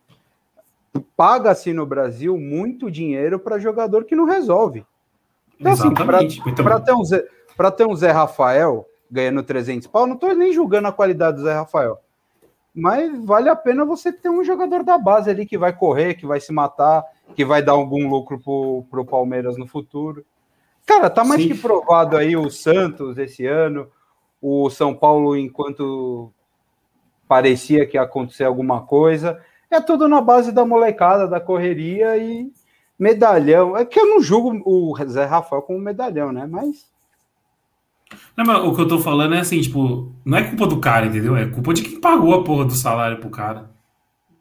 [1.16, 4.84] Paga-se no Brasil muito dinheiro para jogador que não resolve.
[5.60, 6.42] Então, assim, Exatamente.
[6.48, 7.26] Então, Para ter, um Zé-
[7.78, 11.54] ter um Zé Rafael ganhando 300 pau, não tô nem julgando a qualidade do Zé
[11.54, 12.00] Rafael.
[12.74, 16.26] Mas vale a pena você ter um jogador da base ali que vai correr, que
[16.26, 17.04] vai se matar,
[17.36, 20.26] que vai dar algum lucro pro, pro Palmeiras no futuro.
[20.86, 21.50] Cara, tá mais Sim.
[21.50, 23.88] que provado aí o Santos esse ano,
[24.42, 26.32] o São Paulo, enquanto
[27.28, 29.42] parecia que ia acontecer alguma coisa.
[29.70, 32.52] É tudo na base da molecada, da correria e
[32.98, 33.76] medalhão.
[33.76, 36.48] É que eu não julgo o Zé Rafael como medalhão, né?
[36.50, 36.88] Mas
[38.38, 41.08] Não, mas o que eu tô falando é assim, tipo, não é culpa do cara,
[41.08, 41.36] entendeu?
[41.36, 43.75] É culpa de quem pagou a porra do salário pro cara.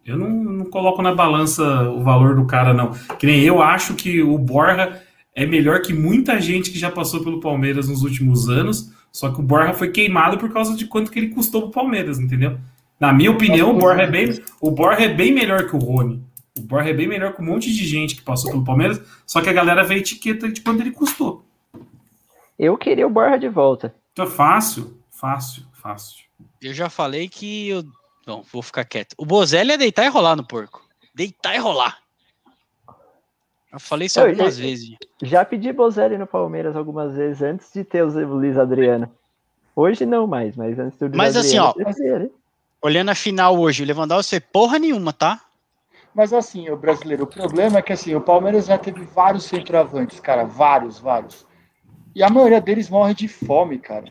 [0.05, 2.93] Eu não, não coloco na balança o valor do cara, não.
[3.19, 5.01] Que nem eu acho que o Borja
[5.35, 9.41] é melhor que muita gente que já passou pelo Palmeiras nos últimos anos, só que
[9.41, 12.59] o Borja foi queimado por causa de quanto que ele custou pro Palmeiras, entendeu?
[13.01, 16.23] Na minha opinião, o Borja é bem, o Borja é bem melhor que o Rony.
[16.57, 19.41] O Borja é bem melhor que um monte de gente que passou pelo Palmeiras, só
[19.41, 21.45] que a galera vê a etiqueta de quanto ele custou.
[22.59, 23.95] Eu queria o Borja de volta.
[24.13, 26.25] Então é fácil, fácil, fácil.
[26.63, 27.85] Eu já falei que eu.
[28.27, 29.15] Não, vou ficar quieto.
[29.19, 30.83] O Bozelli é deitar e rolar no porco.
[31.15, 31.99] Deitar e rolar.
[33.73, 34.97] Eu falei isso Eu- algumas eu- vezes.
[35.23, 39.11] Já pedi Bozelli no Palmeiras algumas vezes antes de ter o Luiz Adriano.
[39.75, 42.33] Hoje não mais, mas antes do Luiz Mas assim, Adriano, ó, eu queria ele.
[42.81, 45.41] Olhando a final hoje, o Lewandowski foi porra nenhuma, tá?
[46.15, 50.21] Mas assim, o brasileiro, o problema é que assim, o Palmeiras já teve vários centroavantes,
[50.21, 51.45] cara, vários, vários.
[52.15, 54.05] E a maioria deles morre de fome, cara.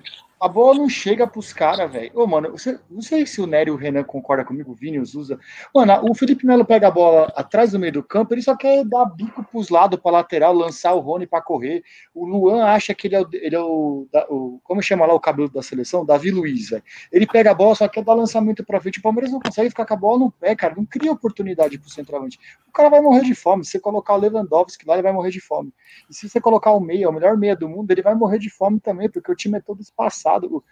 [0.44, 2.12] A bola não chega pros caras, velho.
[2.14, 5.00] Ô, mano, você, não sei se o Nery e o Renan concordam comigo, o Vini,
[5.00, 5.40] os usa.
[5.74, 8.84] Mano, o Felipe Melo pega a bola atrás do meio do campo, ele só quer
[8.84, 11.82] dar bico pros lados, pra lateral, lançar o Rony pra correr.
[12.14, 13.28] O Luan acha que ele é o.
[13.32, 16.06] Ele é o, da- o- como chama lá o cabelo da seleção?
[16.06, 16.84] Davi Luiz, velho.
[17.10, 19.00] Ele pega a bola, só quer dar lançamento pra frente.
[19.00, 20.74] O Palmeiras não consegue ficar com a bola no pé, cara.
[20.76, 22.38] Não cria oportunidade pro centroavante.
[22.68, 23.64] O cara vai morrer de fome.
[23.64, 25.72] Se você colocar o Lewandowski lá, ele vai morrer de fome.
[26.10, 28.50] E se você colocar o meia, o melhor meia do mundo, ele vai morrer de
[28.50, 30.33] fome também, porque o time é todo espaçado.
[30.42, 30.64] O,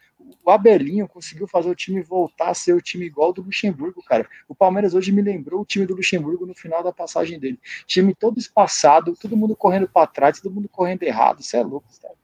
[0.43, 4.28] o Abelinho conseguiu fazer o time voltar a ser o time igual do Luxemburgo, cara.
[4.47, 7.60] O Palmeiras hoje me lembrou o time do Luxemburgo no final da passagem dele.
[7.86, 11.41] Time todo espaçado, todo mundo correndo para trás, todo mundo correndo errado.
[11.41, 12.15] Isso é louco, cara.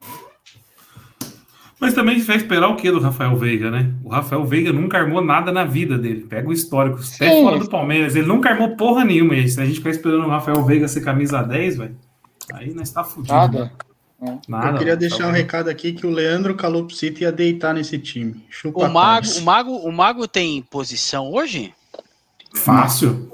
[1.80, 3.93] Mas também vai esperar o que do Rafael Veiga, né?
[4.04, 6.21] O Rafael Veiga nunca armou nada na vida dele.
[6.21, 7.43] Pega o histórico, até Sim.
[7.43, 8.15] fora do Palmeiras.
[8.15, 9.36] Ele nunca armou porra nenhuma.
[9.36, 11.95] E se a gente ficar esperando o Rafael Veiga ser camisa 10, velho,
[12.54, 13.34] aí nós tá fudido.
[13.34, 13.65] Nada.
[13.65, 13.71] né?
[14.48, 14.68] Nada.
[14.70, 15.38] Eu queria Rafael deixar um Veiga.
[15.38, 18.44] recado aqui que o Leandro Calopsito ia deitar nesse time.
[18.50, 21.74] Chupa O Mago, o Mago, o Mago tem posição hoje?
[22.54, 23.30] Fácil.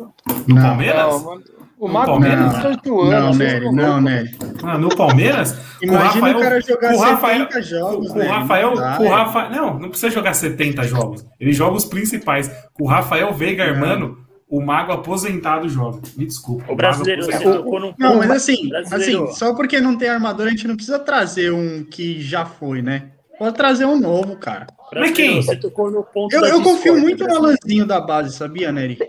[0.48, 0.62] No Não.
[0.62, 0.96] Palmeiras?
[1.24, 1.42] Não,
[1.80, 2.52] o No Mago Palmeiras?
[2.52, 3.38] tem 18 Não, anos.
[3.38, 4.02] Nery, vocês não.
[4.02, 4.38] Nery.
[4.64, 5.52] Ah, no Palmeiras?
[5.54, 8.30] Com o Imagina Rafael- o cara jogar o 70 Rafael- jogos, Com o Nery.
[8.30, 9.10] Rafael, Não dá, o é.
[9.10, 11.26] Rafa, não, não precisa jogar 70 jogos.
[11.40, 12.50] Ele joga os principais.
[12.74, 14.18] Com o Rafael Veiga armando,
[14.56, 16.00] o Mago aposentado joga.
[16.16, 16.72] Me desculpa.
[16.72, 17.64] O brasileiro, aposentado.
[17.64, 19.24] tocou num Não, mas assim, Brasileiro.
[19.26, 22.82] assim, só porque não tem armador, a gente não precisa trazer um que já foi,
[22.82, 23.10] né?
[23.40, 24.68] Pode trazer um novo, cara.
[24.94, 25.42] Mas quem?
[25.42, 27.58] Você tocou no ponto Eu, da eu confio muito no brasileiro.
[27.64, 29.00] Alanzinho da base, sabia, Nery?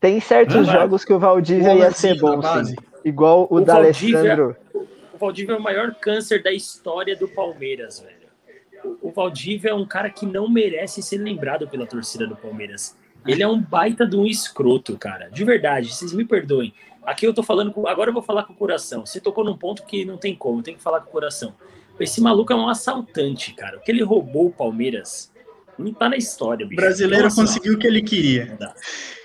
[0.00, 2.70] Tem certos Ah, jogos que o Valdívia O ia ser bom, base.
[2.70, 2.76] sim.
[3.04, 4.56] Igual o, O da Valdívia- Alessandro.
[4.74, 8.96] O Valdívia é o maior câncer da história do Palmeiras, velho.
[9.02, 12.96] O- O Valdívia é um cara que não merece ser lembrado pela torcida do Palmeiras.
[13.26, 15.28] Ele é um baita de um escroto, cara.
[15.30, 16.72] De verdade, vocês me perdoem.
[17.04, 17.86] Aqui eu tô falando com.
[17.86, 19.06] Agora eu vou falar com o coração.
[19.06, 21.54] Você tocou num ponto que não tem como, tem que falar com o coração.
[21.98, 23.78] Esse maluco é um assaltante, cara.
[23.78, 25.32] O que ele roubou o Palmeiras
[25.78, 26.80] não tá na história, O bicho.
[26.80, 28.46] brasileiro Nossa, conseguiu o que ele queria.
[28.46, 28.74] não dá.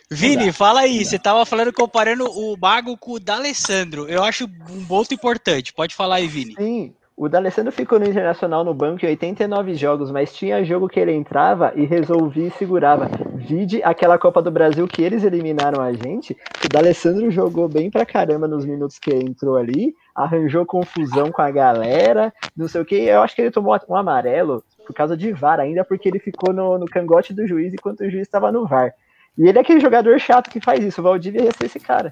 [0.10, 1.04] Vini, dá, fala aí.
[1.04, 4.08] Você tava falando comparando o Mago com o D'Alessandro.
[4.08, 5.74] Eu acho um ponto importante.
[5.74, 6.54] Pode falar aí, Vini.
[6.56, 11.00] Sim, o D'Alessandro ficou no Internacional no banco em 89 jogos, mas tinha jogo que
[11.00, 13.08] ele entrava e resolvia e segurava.
[13.36, 18.08] Vide aquela Copa do Brasil que eles eliminaram a gente, o D'Alessandro jogou bem pra
[18.08, 22.96] caramba nos minutos que entrou ali, arranjou confusão com a galera, não sei o que,
[22.96, 26.52] eu acho que ele tomou um amarelo por causa de VAR ainda, porque ele ficou
[26.52, 28.96] no, no cangote do juiz enquanto o juiz estava no VAR.
[29.38, 32.12] E ele é aquele jogador chato que faz isso, o Valdívia ia ser esse cara.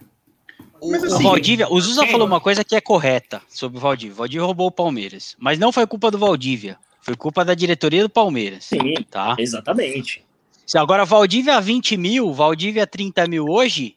[0.81, 3.81] O, Mas o assim, Valdívia, o Zusa falou uma coisa que é correta sobre o
[3.81, 4.13] Valdívia.
[4.13, 5.35] O Valdívia roubou o Palmeiras.
[5.39, 6.77] Mas não foi culpa do Valdívia.
[7.01, 8.65] Foi culpa da diretoria do Palmeiras.
[8.65, 9.35] Sim, Tá?
[9.39, 10.23] exatamente.
[10.65, 13.95] Se agora Valdívia 20 mil, Valdívia 30 mil hoje,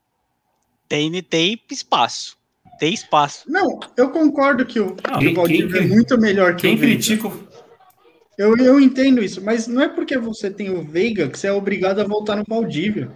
[0.89, 2.37] tem, tem espaço.
[2.79, 3.45] Tem espaço.
[3.47, 6.63] Não, eu concordo que o, Não, que quem- o Valdívia quem- é muito melhor que
[6.63, 6.95] Quem o Veiga.
[6.97, 7.49] critica o.
[8.39, 11.53] Eu, eu entendo isso, mas não é porque você tem o Veiga que você é
[11.53, 13.11] obrigado a voltar no Valdívia.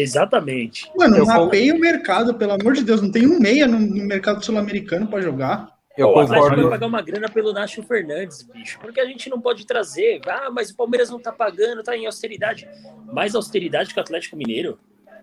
[0.00, 0.90] Exatamente.
[0.96, 3.00] Mano, Eu mapeia o mercado, pelo amor de Deus.
[3.02, 5.74] Não tem um meia no, no mercado sul-americano pra jogar.
[5.96, 6.70] Eu Pô, o Atlético vai concordo.
[6.70, 8.78] pagar uma grana pelo Nacho Fernandes, bicho.
[8.80, 10.20] Porque a gente não pode trazer.
[10.26, 12.68] Ah, mas o Palmeiras não tá pagando, tá em austeridade.
[13.10, 14.78] Mais austeridade que o Atlético Mineiro?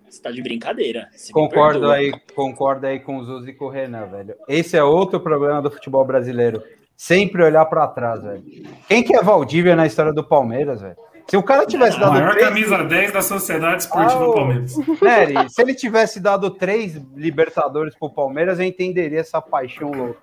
[0.09, 1.09] Você tá de brincadeira.
[1.31, 4.35] Concordo aí, concordo aí com o Zuzi e com o Renan, velho.
[4.47, 6.63] Esse é outro problema do futebol brasileiro.
[6.95, 8.43] Sempre olhar pra trás, velho.
[8.87, 10.95] Quem que é Valdívia na história do Palmeiras, velho?
[11.27, 14.33] Se o cara tivesse A dado maior três, camisa 10 da Sociedade Esportiva Ah, o-
[14.33, 14.75] Palmeiras.
[15.01, 20.19] Nery, se ele tivesse dado três Libertadores pro Palmeiras, eu entenderia essa paixão louca.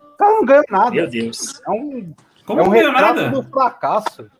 [0.00, 0.90] O cara não ganha nada.
[0.90, 1.60] Meu Deus.
[1.66, 2.12] É um,
[2.44, 3.28] Como é um não ganhou retrato nada?
[3.30, 4.30] do fracasso.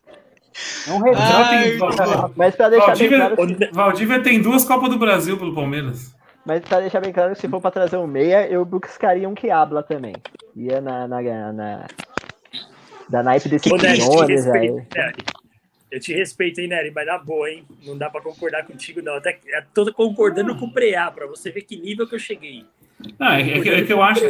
[0.89, 2.33] É um Ai, retrato.
[2.35, 6.17] Mas pra deixar bem Valdívia, claro que Valdívia tem duas Copas do Brasil pelo Palmeiras.
[6.45, 9.51] Mas pra deixar bem claro, se for pra trazer um meia, eu buscaria um que
[9.51, 10.15] habla também.
[10.57, 11.21] Ia na, na,
[11.53, 11.87] na-
[13.09, 14.83] da naipe desse Quinones aí.
[15.91, 17.65] Eu te respeito, hein, Nery, mas na boa, hein?
[17.87, 19.15] Não dá pra concordar contigo, não.
[19.15, 22.19] Até que- eu tô concordando com o Preá, pra você ver que nível que eu
[22.19, 22.65] cheguei.
[23.19, 24.25] Não, é, é que, é que eu acho.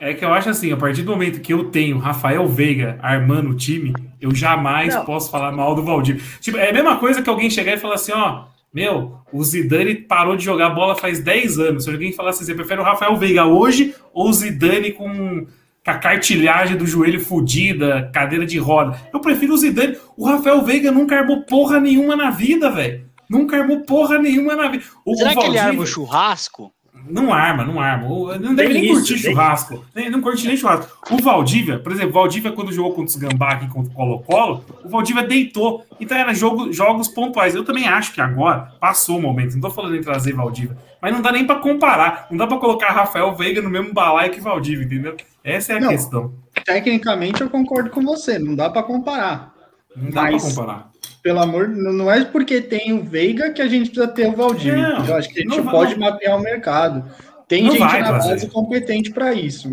[0.00, 3.50] É que eu acho assim, a partir do momento que eu tenho Rafael Veiga armando
[3.50, 5.04] o time, eu jamais Não.
[5.04, 6.20] posso falar mal do Valdir.
[6.40, 8.44] Tipo, é a mesma coisa que alguém chegar e falar assim, ó,
[8.74, 11.84] meu, o Zidane parou de jogar bola faz 10 anos.
[11.84, 15.46] Se alguém falasse assim, você prefere o Rafael Veiga hoje ou o Zidane com,
[15.88, 18.98] com a cartilhagem do joelho fudida, cadeira de roda?
[19.12, 19.96] Eu prefiro o Zidane.
[20.16, 23.06] O Rafael Veiga nunca armou porra nenhuma na vida, velho.
[23.28, 24.84] Nunca armou porra nenhuma na vida.
[25.04, 26.72] O, Será que ele arma o churrasco?
[27.10, 28.06] não arma, não arma.
[28.38, 29.82] Não deve nem isso, curtir churrasco.
[29.94, 30.90] Nem- Não curte nem churrasco.
[31.10, 34.62] O Valdívia, por exemplo, o Valdívia, quando jogou contra os Gambá aqui contra o Colo-Colo,
[34.84, 35.86] o Valdívia deitou.
[35.98, 37.54] Então era jogo, jogos pontuais.
[37.54, 39.54] Eu também acho que agora passou o momento.
[39.54, 40.76] Não tô falando em trazer Valdívia.
[41.00, 42.26] Mas não dá nem pra comparar.
[42.30, 45.16] Não dá pra colocar Rafael Veiga no mesmo balaio que Valdívia, entendeu?
[45.50, 45.88] Essa é a Não.
[45.88, 46.34] questão.
[46.64, 49.54] Tecnicamente eu concordo com você, não dá pra comparar.
[49.96, 50.90] Não dá pra comparar.
[51.22, 54.76] Pelo amor, não é porque tem o Veiga que a gente precisa ter o Valdívia.
[54.98, 57.10] Não, Eu acho que a gente não vai- pode mapear o mercado.
[57.48, 58.28] Tem Não gente vai na trazer.
[58.30, 59.68] base competente para isso.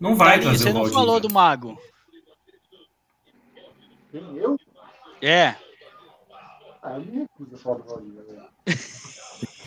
[0.00, 1.78] Não vai trazer você o não falou do Mago.
[4.12, 4.56] Eu?
[5.22, 5.54] É.
[6.82, 8.42] Ah, eu me recuso a falar do Valdívia, velho.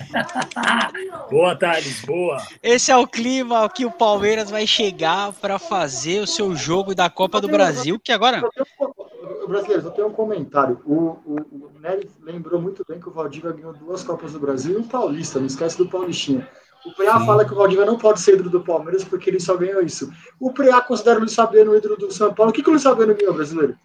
[1.29, 2.41] Boa, Thales, boa.
[2.63, 7.09] Esse é o clima que o Palmeiras vai chegar para fazer o seu jogo da
[7.09, 8.41] Copa do Brasil, que agora
[8.79, 10.79] um- Brasileiros, eu tenho um comentário.
[10.85, 10.93] O,
[11.25, 14.77] o, o Nery lembrou muito bem que o Valdívia ganhou duas Copas do Brasil e
[14.77, 16.47] um Paulista, não esquece do Paulistinha.
[16.85, 19.57] O Preá fala que o Valdívia não pode ser ídolo do Palmeiras porque ele só
[19.57, 20.11] ganhou isso.
[20.39, 22.51] O Preá considera o Luiz Fabiano ídolo do São Paulo.
[22.51, 23.75] O que, que o Luiz Fabiano ganhou, brasileiro?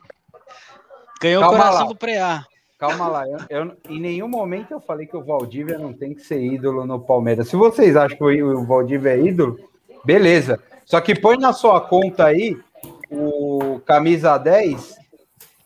[1.20, 1.88] ganhou Calma o coração lá.
[1.88, 2.44] do Preá.
[2.88, 6.22] Calma lá, eu, eu- em nenhum momento eu falei que o Valdívia não tem que
[6.22, 7.48] ser ídolo no Palmeiras.
[7.48, 9.58] Se vocês acham que o, o Valdívia é ídolo,
[10.04, 10.60] beleza.
[10.84, 12.56] Só que põe na sua conta aí
[13.10, 14.96] o camisa 10,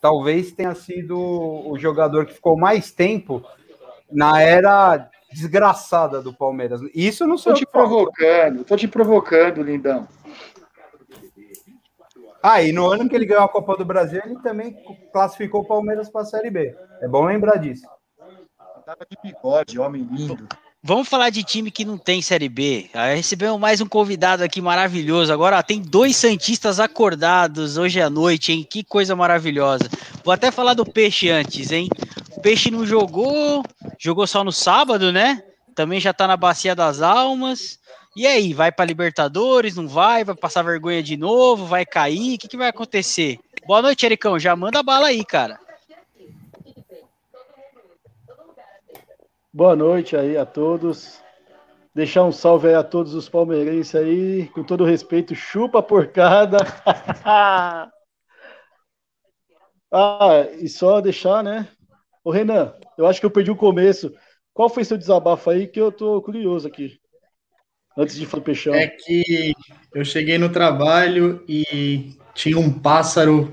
[0.00, 3.42] talvez tenha sido o jogador que ficou mais tempo
[4.11, 6.81] na era desgraçada do Palmeiras.
[6.94, 10.07] Isso não sou Tô te provocando, tô te provocando, lindão.
[12.42, 14.77] Ah, e no ano que ele ganhou a Copa do Brasil, ele também
[15.12, 16.74] classificou o Palmeiras para a Série B.
[17.01, 17.87] É bom lembrar disso.
[18.87, 20.48] Tava de bigode, homem lindo.
[20.81, 22.88] Vamos falar de time que não tem Série B.
[22.94, 25.33] Aí recebemos mais um convidado aqui maravilhoso.
[25.33, 28.64] Agora ó, tem dois Santistas acordados hoje à noite, hein?
[28.68, 29.88] Que coisa maravilhosa.
[30.24, 31.88] Vou até falar do Peixe antes, hein?
[32.37, 33.64] O Peixe não jogou,
[33.98, 35.42] jogou só no sábado, né?
[35.74, 37.81] Também já tá na Bacia das Almas.
[38.18, 39.76] E aí, vai para Libertadores?
[39.76, 40.24] Não vai?
[40.24, 41.66] Vai passar vergonha de novo?
[41.66, 42.35] Vai cair?
[42.35, 43.38] O que, que vai acontecer?
[43.64, 44.37] Boa noite, Ericão.
[44.40, 45.57] Já manda bala aí, cara.
[49.52, 51.22] Boa noite aí a todos.
[51.94, 56.59] Deixar um salve aí a todos os palmeirenses aí, com todo respeito, chupa porcada.
[59.92, 61.68] ah, e só deixar, né?
[62.24, 64.12] Ô Renan, eu acho que eu perdi o começo.
[64.52, 67.00] Qual foi seu desabafo aí que eu tô curioso aqui?
[67.98, 68.72] Antes de falar do peixão.
[68.72, 69.52] É que
[69.92, 73.52] eu cheguei no trabalho e tinha um pássaro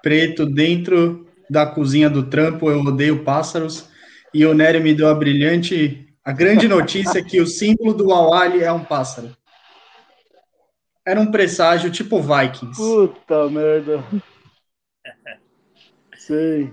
[0.00, 2.70] preto dentro da cozinha do trampo.
[2.70, 3.88] Eu odeio pássaros.
[4.32, 8.62] E o Nery me deu a brilhante, a grande notícia que o símbolo do Awali
[8.62, 9.36] é um pássaro.
[11.04, 12.80] Era um presságio tipo Vikings.
[12.80, 14.04] Puta merda.
[16.16, 16.72] Sei.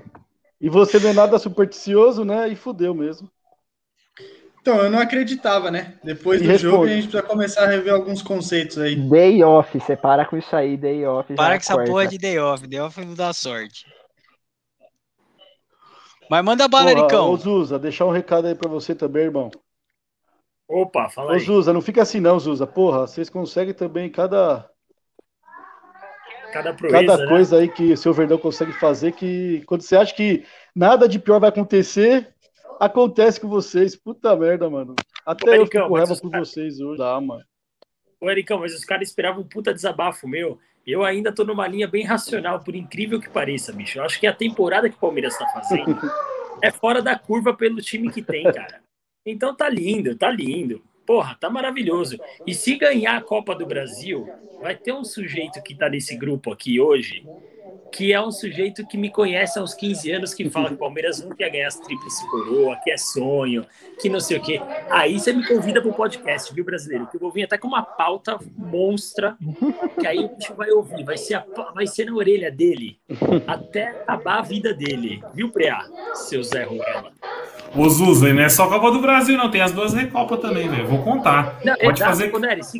[0.62, 2.48] E você não é nada supersticioso, né?
[2.50, 3.28] E fudeu mesmo.
[4.62, 5.98] Então, eu não acreditava, né?
[6.04, 6.91] Depois E do jogo, responde.
[6.91, 8.95] a gente precisa começar a rever alguns conceitos aí.
[8.95, 11.34] Day off, você para com isso aí, day off.
[11.34, 12.67] Para com essa porra de day off.
[12.67, 13.86] Day off não dá sorte.
[16.30, 17.32] Mas manda bala, Ericão.
[17.32, 19.50] Ô, Zuza, deixar um recado aí pra você também, irmão.
[20.67, 21.39] Opa, fala Ô, aí.
[21.39, 22.67] Zuza, não fica assim não, Zuza.
[22.67, 24.69] Porra, vocês conseguem também cada,
[26.54, 27.28] Cada proeza, cada né?
[27.28, 30.45] coisa aí que o seu Verdão consegue fazer que quando você acha que
[30.76, 32.34] nada de pior vai acontecer,
[32.80, 33.96] acontece com vocês.
[33.96, 34.96] Puta merda, mano.
[35.26, 36.98] Até Ô, eu Ericão, fico raiva por vocês hoje.
[36.98, 37.44] Dá, mano.
[38.22, 40.60] Ô, Ericão, mas os caras esperavam um puta desabafo meu.
[40.88, 44.00] Eu ainda tô numa linha bem racional, por incrível que pareça, bicho.
[44.00, 46.00] Eu acho que a temporada que o Palmeiras tá fazendo
[46.63, 48.82] é fora da curva pelo time que tem, cara.
[49.26, 50.82] Então tá lindo, tá lindo.
[51.06, 52.20] Porra, tá maravilhoso.
[52.46, 54.28] E se ganhar a Copa do Brasil,
[54.62, 57.26] vai ter um sujeito que tá nesse grupo aqui hoje,
[57.91, 60.78] que é um sujeito que me conhece há uns 15 anos, que fala que o
[60.78, 63.65] Palmeiras nunca ia ganhar as tríplice coroa, que é sonho,
[63.99, 64.62] que não sei o quê.
[64.89, 67.08] Aí você me convida pro podcast, viu, brasileiro?
[67.08, 69.38] Que eu vou vir até com uma pauta monstra,
[69.99, 72.97] que aí a gente vai ouvir, vai ser, a vai ser na orelha dele,
[73.47, 77.12] até acabar a vida dele, viu, Preá, seu Zé Ruela?
[77.75, 79.52] Ô, Zuza, e não é só Copa do Brasil, não.
[79.52, 80.88] Tem as duas Recopas também, velho.
[80.88, 81.60] Vou contar.
[81.63, 82.36] Não, Pode exato, fazer.
[82.36, 82.80] ô, Nery, se,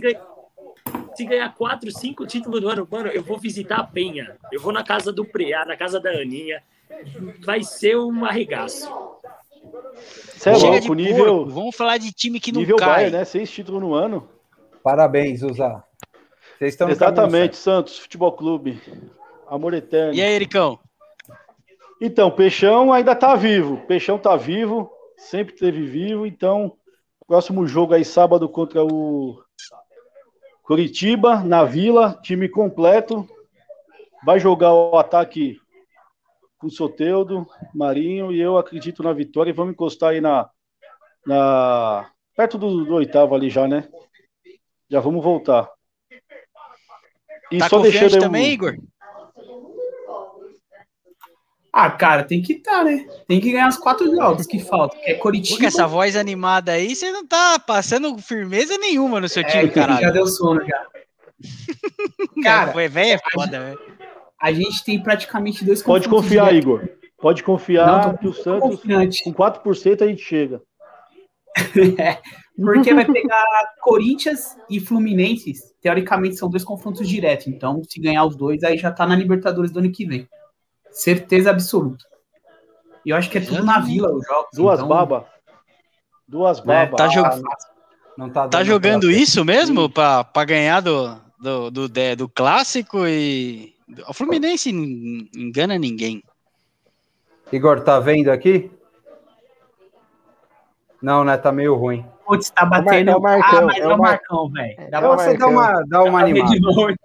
[1.20, 4.38] se ganhar quatro, cinco títulos no ano, mano, eu vou visitar a Penha.
[4.54, 6.64] Eu vou na casa do Preá, na casa da Aninha.
[7.44, 8.90] Vai ser um arregaço.
[10.34, 11.50] Você é Chega louco, de nível, porco.
[11.52, 12.88] Vamos falar de time que não nível cai.
[12.88, 13.26] Bayern, né?
[13.26, 14.30] Seis títulos no ano.
[14.82, 15.84] Parabéns, Usa.
[16.58, 18.82] Vocês estão Exatamente, Santos Futebol Clube.
[19.46, 20.14] Amor eterno.
[20.14, 20.80] E aí, Ericão?
[22.02, 23.76] Então, Peixão ainda tá vivo.
[23.88, 26.26] Peixão tá vivo, sempre teve vivo.
[26.26, 26.78] Então,
[27.28, 29.44] próximo jogo aí, sábado, contra o
[30.70, 33.28] Curitiba, na Vila, time completo.
[34.24, 35.60] Vai jogar o ataque
[36.60, 39.50] com Soteudo, Marinho, e eu acredito na vitória.
[39.50, 40.48] E vamos encostar aí na.
[41.26, 43.90] na perto do, do oitavo ali já, né?
[44.88, 45.68] Já vamos voltar.
[47.52, 48.78] E Tá só deixando aí um- também, Igor?
[51.82, 53.06] Ah, cara, tem que estar, né?
[53.28, 55.66] Tem que ganhar os quatro jogos que faltam, que é Com Coritiba.
[55.66, 59.72] essa voz animada aí, você não tá passando firmeza nenhuma no seu É, time, já
[59.74, 60.12] caralho.
[60.14, 60.86] deu sono já.
[62.44, 63.80] Cara, Cara, foi velho, é foda, velho.
[64.42, 66.54] a gente tem praticamente dois Pode confiar.
[66.54, 66.88] Igor.
[67.22, 69.24] Pode confiar Não, que o Santos, confiante.
[69.24, 70.62] com 4% a gente chega.
[72.58, 73.44] Porque vai pegar
[73.82, 75.54] Corinthians e Fluminense.
[75.82, 77.48] Teoricamente são dois confrontos diretos.
[77.48, 80.28] Então, se ganhar os dois, aí já tá na Libertadores do ano que vem.
[80.92, 82.04] Certeza absoluta.
[83.06, 84.50] E eu acho que é tudo na vila os jogos.
[84.54, 85.24] Duas então, babas.
[86.28, 86.96] Duas É, babas.
[86.98, 87.44] Tá, jo-
[88.18, 93.06] Não tá, tá jogando pra- isso mesmo pra, pra ganhar do, do, do, do clássico
[93.08, 93.74] e.
[94.08, 94.84] O Fluminense não
[95.36, 96.22] engana ninguém.
[97.52, 98.70] Igor, tá vendo aqui?
[101.02, 101.38] Não, né?
[101.38, 102.06] Tá meio ruim.
[102.28, 103.10] Putz, tá É batendo.
[103.10, 104.76] é o Marcão, ah, mas é é o o Mar- Marcão, velho.
[104.92, 105.50] Dá É pra Você dá Marcão.
[105.50, 106.56] uma, dá uma animada.
[106.62, 106.98] longe.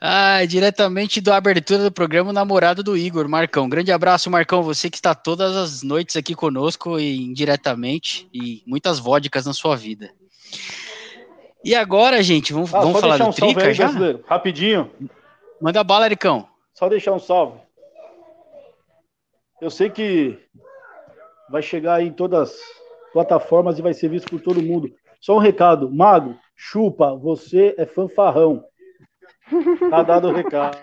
[0.00, 3.68] Ah, diretamente da abertura do programa, o namorado do Igor, Marcão.
[3.68, 4.62] Grande abraço, Marcão.
[4.62, 9.74] Você que está todas as noites aqui conosco e indiretamente, e muitas vodkas na sua
[9.74, 10.10] vida.
[11.64, 13.84] E agora, gente, vamos, Ah, vamos falar do um Trica aí, já?
[13.84, 14.24] brasileiro.
[14.26, 14.90] Rapidinho.
[15.60, 16.46] Manda bala, Ericão.
[16.74, 17.58] Só deixar um salve.
[19.60, 20.38] Eu sei que
[21.50, 22.56] vai chegar aí em todas as
[23.14, 24.90] plataformas e vai ser visto por todo mundo.
[25.20, 25.90] Só um recado.
[25.90, 28.62] Mago, chupa, você é fanfarrão.
[29.90, 30.78] Tá dado o recado.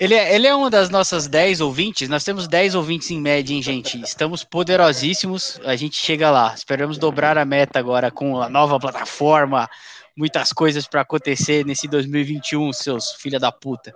[0.00, 2.08] Ele é, ele é uma das nossas 10 ouvintes.
[2.08, 4.00] Nós temos 10 ouvintes em média, hein, gente?
[4.00, 5.60] Estamos poderosíssimos.
[5.64, 6.52] A gente chega lá.
[6.54, 9.68] Esperamos dobrar a meta agora com a nova plataforma.
[10.16, 13.94] Muitas coisas para acontecer nesse 2021, seus filha da puta.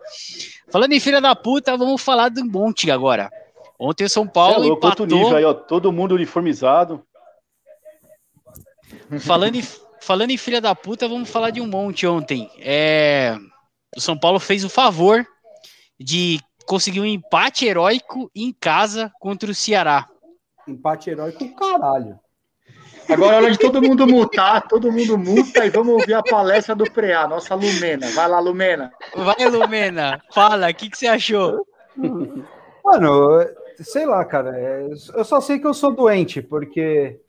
[0.71, 3.29] Falando em filha da puta, vamos falar do monte agora.
[3.79, 5.19] Ontem o São é Paulo louco, outro empatou.
[5.19, 5.53] nível aí, ó.
[5.53, 7.05] Todo mundo uniformizado.
[9.21, 9.63] Falando em,
[10.03, 12.51] falando em filha da puta, vamos falar de um monte ontem.
[12.59, 13.37] É,
[13.97, 15.25] o São Paulo fez o favor
[15.99, 20.09] de conseguir um empate heróico em casa contra o Ceará.
[20.67, 22.19] Empate heróico, caralho.
[23.09, 26.75] Agora é hora de todo mundo mutar, todo mundo muta e vamos ouvir a palestra
[26.75, 28.09] do Preá, nossa Lumena.
[28.11, 28.93] Vai lá, Lumena.
[29.15, 31.67] Vai, Lumena, fala, o que, que você achou?
[32.85, 33.45] Mano,
[33.81, 34.57] sei lá, cara.
[34.57, 37.21] é, Eu só sei que eu sou doente, porque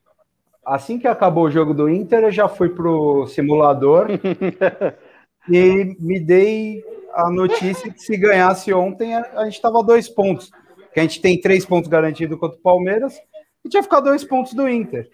[0.66, 4.08] assim que acabou o jogo do Inter, eu já fui pro simulador
[5.50, 6.84] e me dei
[7.14, 10.52] a notícia que se ganhasse ontem, a gente tava a dois pontos.
[10.94, 13.20] Que a gente tem três pontos garantidos contra o Palmeiras
[13.64, 15.10] e tinha ficado dois pontos do Inter.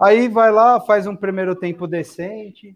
[0.00, 2.74] Aí vai lá, faz um primeiro tempo decente.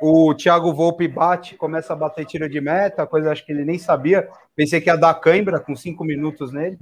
[0.00, 3.78] O Thiago Volpe bate, começa a bater tiro de meta, coisa acho que ele nem
[3.78, 4.28] sabia.
[4.54, 6.78] Pensei que ia dar cãibra com cinco minutos nele.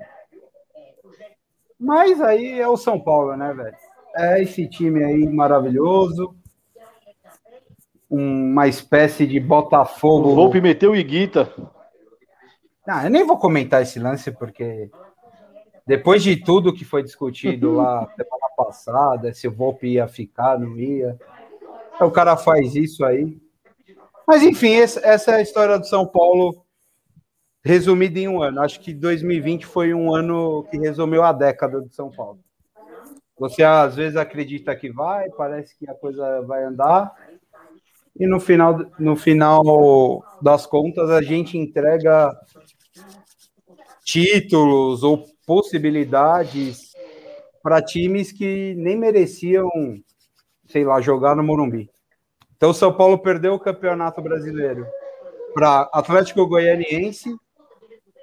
[1.79, 3.77] Mas aí é o São Paulo, né, velho?
[4.15, 6.35] É esse time aí maravilhoso.
[8.09, 10.29] Uma espécie de Botafogo.
[10.29, 11.53] O Volpe meteu o Iguita.
[12.87, 14.91] Não, eu nem vou comentar esse lance, porque
[15.87, 20.79] depois de tudo que foi discutido lá semana passada, se o Volpe ia ficar, não
[20.79, 21.19] ia.
[22.01, 23.37] O cara faz isso aí.
[24.27, 26.65] Mas enfim, essa é a história do São Paulo
[27.65, 28.61] resumida em um ano.
[28.61, 32.44] Acho que 2020 foi um ano que resumiu a década do São Paulo.
[33.39, 37.13] Você às vezes acredita que vai, parece que a coisa vai andar,
[38.19, 42.33] e no final, no final das contas a gente entrega
[44.05, 46.93] títulos ou possibilidades
[47.63, 49.69] para times que nem mereciam,
[50.67, 51.91] sei lá, jogar no Morumbi.
[52.57, 54.87] Então o São Paulo perdeu o Campeonato Brasileiro
[55.53, 57.35] para Atlético Goianiense.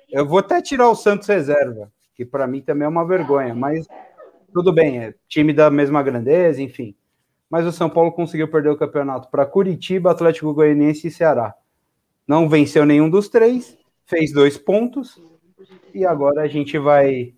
[0.09, 3.87] Eu vou até tirar o Santos reserva, que para mim também é uma vergonha, mas
[4.53, 6.95] tudo bem, é time da mesma grandeza, enfim.
[7.49, 11.53] Mas o São Paulo conseguiu perder o campeonato para Curitiba, Atlético Goianiense e Ceará.
[12.27, 15.21] Não venceu nenhum dos três, fez dois pontos
[15.93, 17.33] e agora a gente vai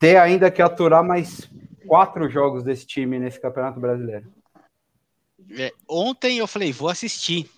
[0.00, 1.48] ter ainda que aturar mais
[1.86, 4.26] quatro jogos desse time nesse Campeonato Brasileiro.
[5.56, 7.48] É, ontem eu falei, vou assistir.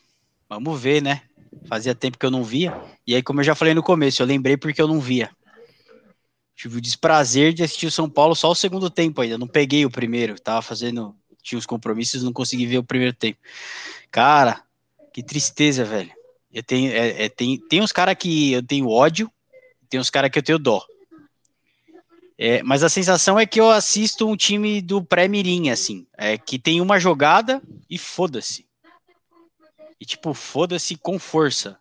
[0.49, 1.23] Vamos ver, né?
[1.67, 2.79] Fazia tempo que eu não via.
[3.07, 5.31] E aí, como eu já falei no começo, eu lembrei porque eu não via.
[6.59, 9.39] Tive o desprazer de assistir o São Paulo só o segundo tempo ainda.
[9.39, 10.41] Não peguei o primeiro.
[10.41, 11.15] Tava fazendo.
[11.41, 13.39] Tinha os compromissos, não consegui ver o primeiro tempo.
[14.11, 14.61] Cara,
[15.13, 16.11] que tristeza, velho.
[16.53, 19.31] Eu tenho, é, é, tem, tem uns caras que eu tenho ódio,
[19.89, 20.85] tem uns caras que eu tenho dó.
[22.37, 26.59] É, mas a sensação é que eu assisto um time do pré-mirim, assim, é, que
[26.59, 28.67] tem uma jogada e foda-se.
[30.01, 31.79] E tipo, foda-se com força.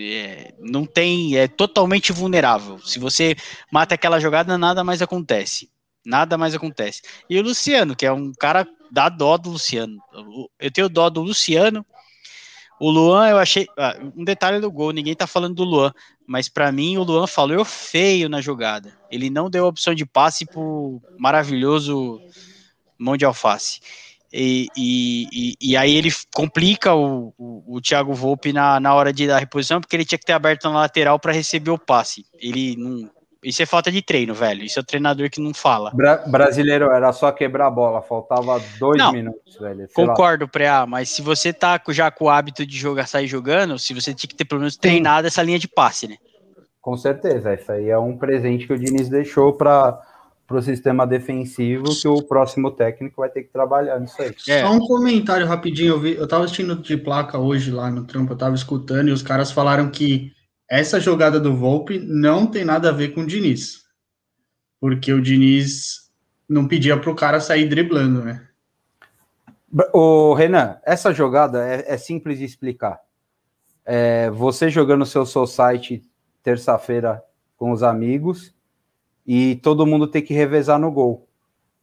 [0.00, 2.78] É, não tem, é totalmente vulnerável.
[2.78, 3.36] Se você
[3.70, 5.70] mata aquela jogada, nada mais acontece.
[6.04, 7.02] Nada mais acontece.
[7.28, 9.98] E o Luciano, que é um cara dá dó do Luciano.
[10.58, 11.84] Eu tenho dó do Luciano.
[12.78, 13.66] O Luan, eu achei.
[13.78, 15.92] ah, um detalhe do gol, ninguém tá falando do Luan,
[16.26, 18.98] mas para mim o Luan falou feio na jogada.
[19.10, 22.20] Ele não deu a opção de passe pro maravilhoso
[22.98, 23.80] mão de alface.
[24.32, 29.26] E, e, e, aí ele complica o, o, o Thiago Volpe na, na hora de
[29.26, 32.24] dar a reposição, porque ele tinha que ter aberto na lateral para receber o passe.
[32.40, 33.10] Ele não.
[33.44, 34.62] Isso é falta de treino, velho.
[34.62, 35.90] Isso é o treinador que não fala.
[35.92, 39.88] Bra- brasileiro era só quebrar a bola, faltava dois Não, minutos, velho.
[39.88, 40.06] sei.
[40.06, 43.92] Concordo, Preá, mas se você tá já com o hábito de jogar, sair jogando, se
[43.92, 46.16] você tinha que ter pelo menos treinado essa linha de passe, né?
[46.80, 50.00] Com certeza, isso aí é um presente que o Diniz deixou para
[50.50, 54.34] o sistema defensivo que o próximo técnico vai ter que trabalhar nisso aí.
[54.48, 54.60] É.
[54.60, 55.94] Só um comentário rapidinho.
[55.94, 59.12] Eu, vi, eu tava assistindo de placa hoje lá no trampo, eu tava escutando e
[59.12, 60.32] os caras falaram que
[60.68, 63.82] essa jogada do Volpe não tem nada a ver com o Diniz.
[64.80, 66.10] Porque o Diniz
[66.48, 68.46] não pedia pro cara sair driblando, né?
[69.92, 73.00] O Renan, essa jogada é, é simples de explicar.
[73.84, 76.02] É, você jogando seu society
[76.42, 77.22] terça-feira
[77.56, 78.54] com os amigos
[79.26, 81.26] e todo mundo tem que revezar no gol.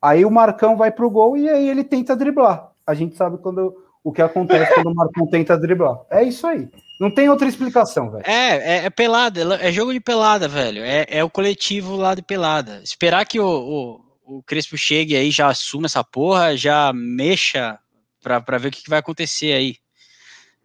[0.02, 2.72] Aí o Marcão vai pro gol e aí ele tenta driblar.
[2.86, 6.00] A gente sabe quando o que acontece quando o Marcão tenta driblar.
[6.10, 6.68] É isso aí.
[7.00, 8.24] Não tem outra explicação, velho.
[8.26, 10.84] É, é, é pelada, é jogo de pelada, velho.
[10.84, 12.82] É, é o coletivo lá de pelada.
[12.84, 17.80] Esperar que o, o, o Crespo chegue aí, já assuma essa porra, já mexa
[18.22, 19.76] pra, pra ver o que, que vai acontecer aí.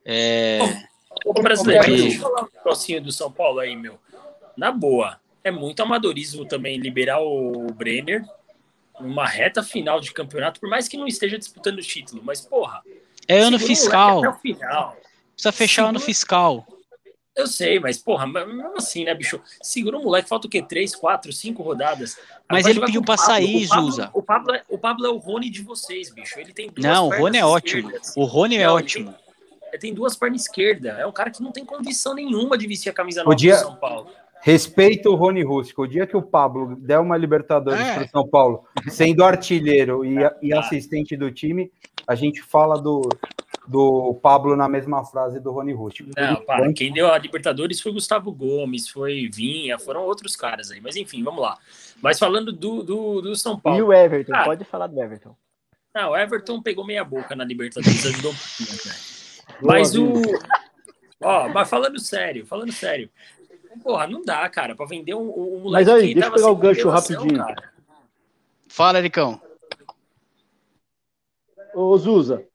[0.05, 0.59] É,
[1.25, 3.99] Ô, brasileiro, deixa eu falar um negocinho do São Paulo aí, meu.
[4.57, 8.25] Na boa, é muito amadorismo também liberar o Brenner
[8.99, 12.83] numa reta final de campeonato, por mais que não esteja disputando o título, mas porra.
[13.29, 14.15] é ano segura o fiscal.
[14.15, 14.97] moleque Até o final.
[15.35, 16.67] Precisa fechar o ano Segura- fiscal.
[17.37, 19.41] Eu sei, mas porra, mesmo assim, né, bicho?
[19.61, 20.63] Segura o moleque, falta o quê?
[20.63, 22.17] Três, quatro, cinco rodadas.
[22.49, 24.11] Mas ele pediu pra sair, O Pablo- Zusa.
[24.15, 26.39] O Pablo, é, o Pablo é o Rony de vocês, bicho.
[26.39, 27.91] Ele tem duas Não, o Rony é ótimo.
[28.17, 29.15] O Rony é Não, ele ótimo.
[29.73, 30.97] Ele tem duas pernas esquerdas.
[30.97, 33.63] É um cara que não tem condição nenhuma de vestir a camisa nova Podia- do
[33.63, 34.09] São Paulo.
[34.45, 35.85] Respeita o Rony Rústico.
[35.85, 37.95] O dia que o Pablo der uma Libertadores É.
[37.95, 41.73] para o São Paulo, sendo artilheiro e, e assistente do time,
[42.07, 43.09] a gente fala do,
[43.67, 46.11] do Pablo na mesma frase do Rony Rústico.
[46.15, 46.71] Não, para.
[46.75, 50.79] Quem deu a Libertadores foi Gustavo Gomes, foi Vinha, foram outros caras aí.
[50.79, 51.57] Mas enfim, vamos lá.
[52.03, 53.87] Mas falando do, do, do São E Paulo.
[53.87, 55.35] o Everton, Cara, pode falar do Everton.
[55.95, 58.95] Não, o Everton pegou meia boca na Libertadores, ajudou um pouquinho, né?
[59.63, 60.13] Mas o.
[61.23, 63.09] Ó, mas falando sério, falando sério.
[63.83, 66.51] Porra, não dá, cara, pra vender um, um moleque Mas aí, que deixa eu pegar
[66.51, 67.39] o gancho rapidinho.
[67.39, 67.73] cara.
[68.69, 69.41] Fala, Ericão.
[71.75, 72.47] Ô, Zuza,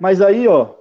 [0.00, 0.74] mas aí, ó,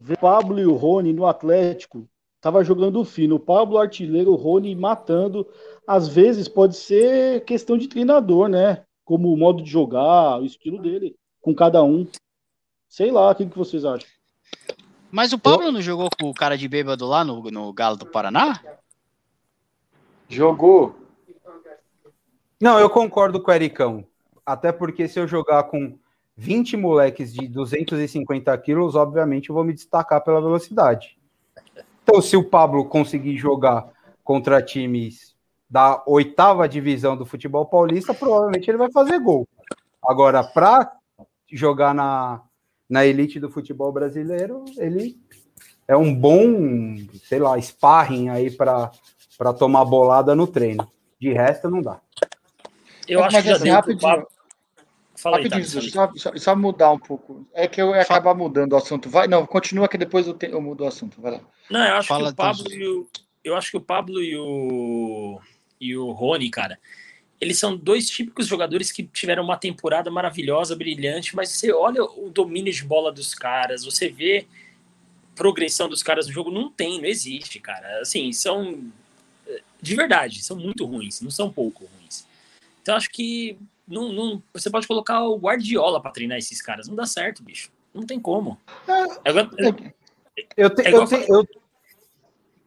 [0.00, 2.08] o Pablo e o Rony no Atlético
[2.40, 3.36] tava jogando fino.
[3.36, 5.46] O Pablo artilheiro, o Rony matando.
[5.86, 8.84] Às vezes pode ser questão de treinador, né?
[9.04, 12.06] Como o modo de jogar, o estilo dele, com cada um.
[12.88, 14.08] Sei lá, o que, que vocês acham?
[15.10, 18.06] Mas o Pablo não jogou com o cara de bêbado lá no, no Galo do
[18.06, 18.60] Paraná?
[20.28, 20.96] Jogou.
[22.60, 24.04] Não, eu concordo com o Ericão.
[24.44, 25.98] Até porque se eu jogar com
[26.36, 31.18] 20 moleques de 250 quilos, obviamente eu vou me destacar pela velocidade.
[32.02, 33.88] Então, se o Pablo conseguir jogar
[34.22, 35.34] contra times
[35.68, 39.48] da oitava divisão do futebol paulista, provavelmente ele vai fazer gol.
[40.04, 40.92] Agora, para
[41.50, 42.42] jogar na,
[42.88, 45.16] na elite do futebol brasileiro, ele
[45.88, 48.90] é um bom, sei lá, sparring aí para
[49.58, 50.90] tomar bolada no treino.
[51.20, 52.00] De resto, não dá.
[53.08, 54.26] Eu acho Mas que já assim, deu pro rapidinho.
[55.18, 57.46] Fala aí, Rapidinho, Thales, só, só, só mudar um pouco.
[57.54, 59.08] É que eu ia acabar mudando o assunto.
[59.08, 61.20] Vai, não, continua que depois eu, te- eu mudo o assunto.
[61.22, 61.40] Vai lá.
[61.70, 63.08] Não, eu acho Fala, que o Pablo e o,
[63.42, 65.40] eu acho que o Pablo e o
[65.80, 66.78] e o Rony, cara,
[67.40, 72.30] eles são dois típicos jogadores que tiveram uma temporada maravilhosa, brilhante, mas você olha o
[72.30, 74.46] domínio de bola dos caras, você vê
[75.34, 78.00] progressão dos caras no jogo, não tem, não existe, cara.
[78.00, 78.90] Assim, são
[79.80, 82.26] de verdade, são muito ruins, não são pouco ruins.
[82.82, 83.56] Então acho que
[83.86, 87.70] não, não, você pode colocar o Guardiola pra treinar esses caras, não dá certo, bicho.
[87.94, 88.58] Não tem como.
[89.24, 89.50] Agora-
[90.56, 91.46] Eu, te, É eu, te- eu-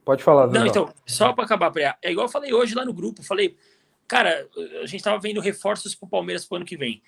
[0.05, 0.67] Pode falar, Não, Zé.
[0.69, 3.55] então, só para acabar, é igual eu falei hoje lá no grupo, falei,
[4.09, 4.49] cara,
[4.81, 7.01] a gente tava vendo reforços pro Palmeiras pro ano que vem.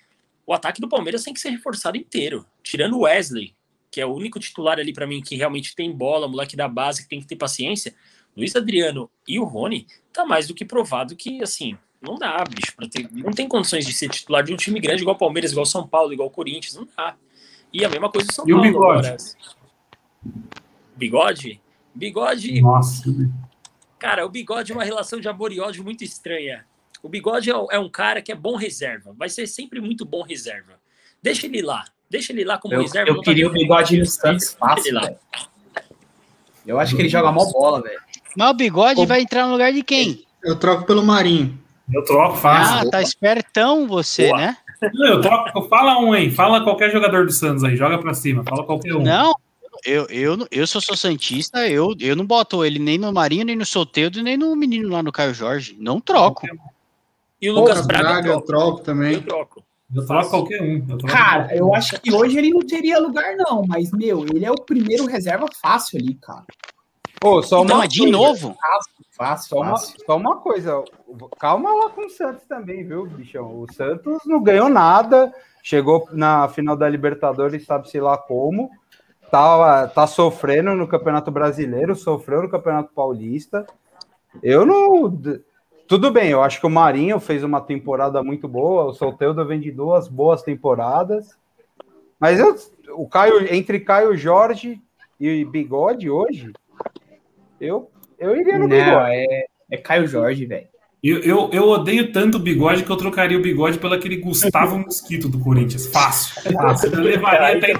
[0.46, 3.54] O ataque do Palmeiras tem que ser reforçado inteiro, tirando o Wesley,
[3.90, 7.02] que é o único titular ali para mim que realmente tem bola, moleque da base
[7.02, 7.94] que tem que ter paciência.
[8.36, 12.72] Luiz Adriano e o Rony tá mais do que provado que assim, não dá, bicho,
[12.88, 15.64] ter, não tem condições de ser titular de um time grande igual o Palmeiras, igual
[15.64, 17.16] o São Paulo, igual o Corinthians, não dá.
[17.72, 19.06] E a mesma coisa do São E o Paulo Bigode?
[19.08, 19.16] agora.
[20.96, 21.60] Bigode?
[21.94, 23.04] Bigode Nossa.
[23.98, 26.66] Cara, o bigode é uma relação de amor e ódio muito estranha.
[27.02, 29.12] O bigode é, é um cara que é bom reserva.
[29.18, 30.74] Vai ser sempre muito bom reserva.
[31.22, 31.84] Deixa ele lá.
[32.08, 33.10] Deixa ele lá como Eu, reserva.
[33.10, 35.10] eu queria o bigode no Santos Deixa fácil, ele lá.
[36.66, 38.00] Eu acho que ele joga mó bola, velho.
[38.36, 40.24] Mas o bigode vai entrar no lugar de quem?
[40.44, 41.58] Eu troco pelo Marinho.
[41.92, 42.88] Eu troco fácil.
[42.88, 44.38] Ah, tá espertão você, Boa.
[44.38, 44.56] né?
[44.94, 48.42] Não, eu troco, fala um aí, fala qualquer jogador do Santos aí, joga pra cima,
[48.42, 49.02] fala qualquer um.
[49.02, 49.32] Não,
[49.84, 53.56] eu, eu, eu sou, sou Santista, eu, eu não boto ele nem no Marinho, nem
[53.56, 55.76] no Solteiro, nem no menino lá no Caio Jorge.
[55.78, 56.46] Não troco.
[57.42, 59.14] E o Lucas Lucas Braga, Braga, eu troco também.
[59.14, 59.62] eu troco.
[59.94, 60.76] Eu troco qualquer um.
[60.88, 61.74] Eu troco Cara, qualquer eu um.
[61.74, 63.62] acho que hoje ele não teria lugar, não.
[63.66, 66.44] Mas, meu, ele é o primeiro reserva fácil ali, cara.
[67.20, 68.12] Pô, só Então, uma mas de coisa.
[68.12, 70.82] novo, Fácil, fácil, Só uma, só uma coisa,
[71.38, 73.60] calma lá com o Santos também, viu, bichão?
[73.60, 75.32] O Santos não ganhou nada,
[75.62, 78.70] chegou na final da Libertadores, sabe-se lá como,
[79.30, 83.66] tá, tá sofrendo no Campeonato Brasileiro, sofreu no Campeonato Paulista.
[84.42, 85.16] Eu não.
[85.86, 89.60] Tudo bem, eu acho que o Marinho fez uma temporada muito boa, o Solteudo vem
[89.60, 91.36] de duas boas temporadas.
[92.18, 92.56] Mas eu,
[92.96, 94.80] o Caio, entre Caio Jorge
[95.20, 96.52] e Bigode hoje,
[97.60, 99.10] eu, eu iria no Não, Bigode.
[99.10, 100.68] é, é Caio Jorge, velho.
[101.02, 104.78] Eu, eu, eu odeio tanto o bigode que eu trocaria o bigode pelo aquele Gustavo
[104.78, 105.84] Mosquito do Corinthians.
[105.88, 106.40] Fácil.
[106.52, 106.94] Fácil.
[106.94, 107.74] Eu levaria até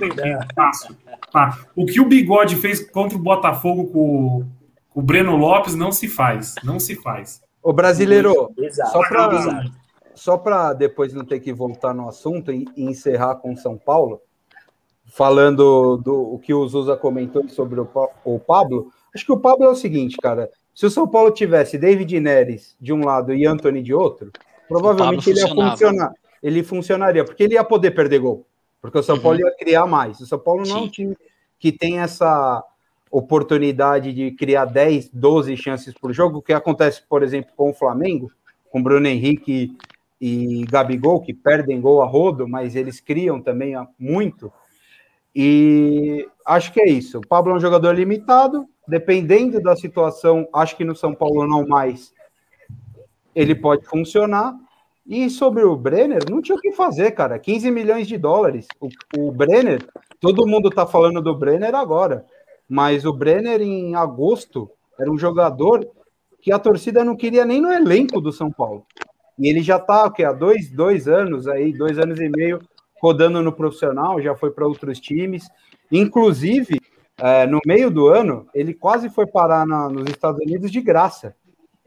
[0.56, 0.96] fácil.
[1.32, 1.56] Tá.
[1.76, 3.98] O que o bigode fez contra o Botafogo com,
[4.40, 4.46] o-
[4.90, 6.56] com o Breno Lopes não se faz.
[6.64, 7.40] Não se faz.
[7.62, 8.90] Ô, brasileiro, Exato.
[8.90, 9.72] só para Exato.
[10.14, 14.20] só para depois não ter que voltar no assunto e, e encerrar com São Paulo,
[15.06, 17.88] falando do o que o Zuza comentou sobre o,
[18.24, 20.50] o Pablo, acho que o Pablo é o seguinte, cara.
[20.74, 24.32] Se o São Paulo tivesse David Neres de um lado e Anthony de outro,
[24.66, 26.12] provavelmente ele ia funcionar.
[26.42, 28.46] Ele funcionaria, porque ele ia poder perder gol.
[28.80, 30.18] Porque o São Paulo ia criar mais.
[30.18, 31.16] O São Paulo não é um time
[31.56, 32.64] que tem essa
[33.12, 37.74] oportunidade de criar 10, 12 chances por jogo, o que acontece, por exemplo, com o
[37.74, 38.32] Flamengo,
[38.70, 39.76] com Bruno Henrique
[40.18, 44.50] e Gabigol, que perdem gol a rodo, mas eles criam também muito.
[45.36, 47.18] E acho que é isso.
[47.18, 51.66] O Pablo é um jogador limitado, dependendo da situação, acho que no São Paulo não
[51.66, 52.14] mais,
[53.34, 54.56] ele pode funcionar.
[55.06, 57.38] E sobre o Brenner, não tinha o que fazer, cara.
[57.38, 58.66] 15 milhões de dólares.
[58.80, 58.88] O,
[59.18, 59.84] o Brenner,
[60.20, 62.24] todo mundo tá falando do Brenner agora,
[62.68, 65.86] mas o Brenner em agosto era um jogador
[66.40, 68.84] que a torcida não queria nem no elenco do São Paulo.
[69.38, 70.24] E ele já tá o quê?
[70.24, 72.60] há dois, dois anos aí, dois anos e meio
[73.00, 75.48] rodando no profissional, já foi para outros times.
[75.90, 76.80] Inclusive,
[77.18, 81.34] é, no meio do ano, ele quase foi parar na- nos Estados Unidos de graça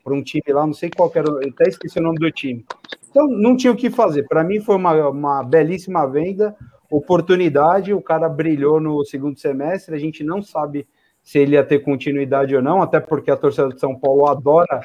[0.04, 2.64] para um time lá, não sei qual era, até esqueci o nome do time.
[3.10, 4.28] Então, não tinha o que fazer.
[4.28, 6.56] Para mim, foi uma, uma belíssima venda,
[6.90, 7.94] oportunidade.
[7.94, 9.96] O cara brilhou no segundo semestre.
[9.96, 10.88] A gente não sabe
[11.24, 14.80] se ele ia ter continuidade ou não, até porque a torcida de São Paulo adora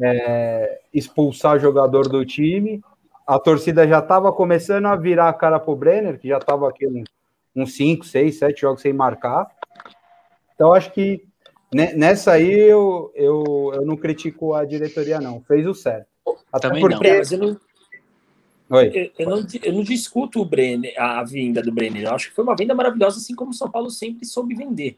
[0.00, 2.80] é, expulsar jogador do time.
[3.26, 6.86] A torcida já estava começando a virar a cara pro Brenner, que já estava aqui
[6.86, 7.04] um-
[7.54, 9.46] uns 5, 6, 7 jogos sem marcar.
[10.54, 11.24] Então, acho que
[11.72, 15.40] ne- nessa aí eu, eu, eu não critico a diretoria, não.
[15.42, 16.06] Fez o certo.
[16.52, 16.90] Até Também não.
[16.90, 17.16] Porque.
[17.18, 17.56] mas eu não,
[18.70, 18.90] Oi.
[18.94, 22.04] eu, eu não, eu não discuto o Brenner, a vinda do Brenner.
[22.04, 24.96] Eu acho que foi uma venda maravilhosa, assim como o São Paulo sempre soube vender.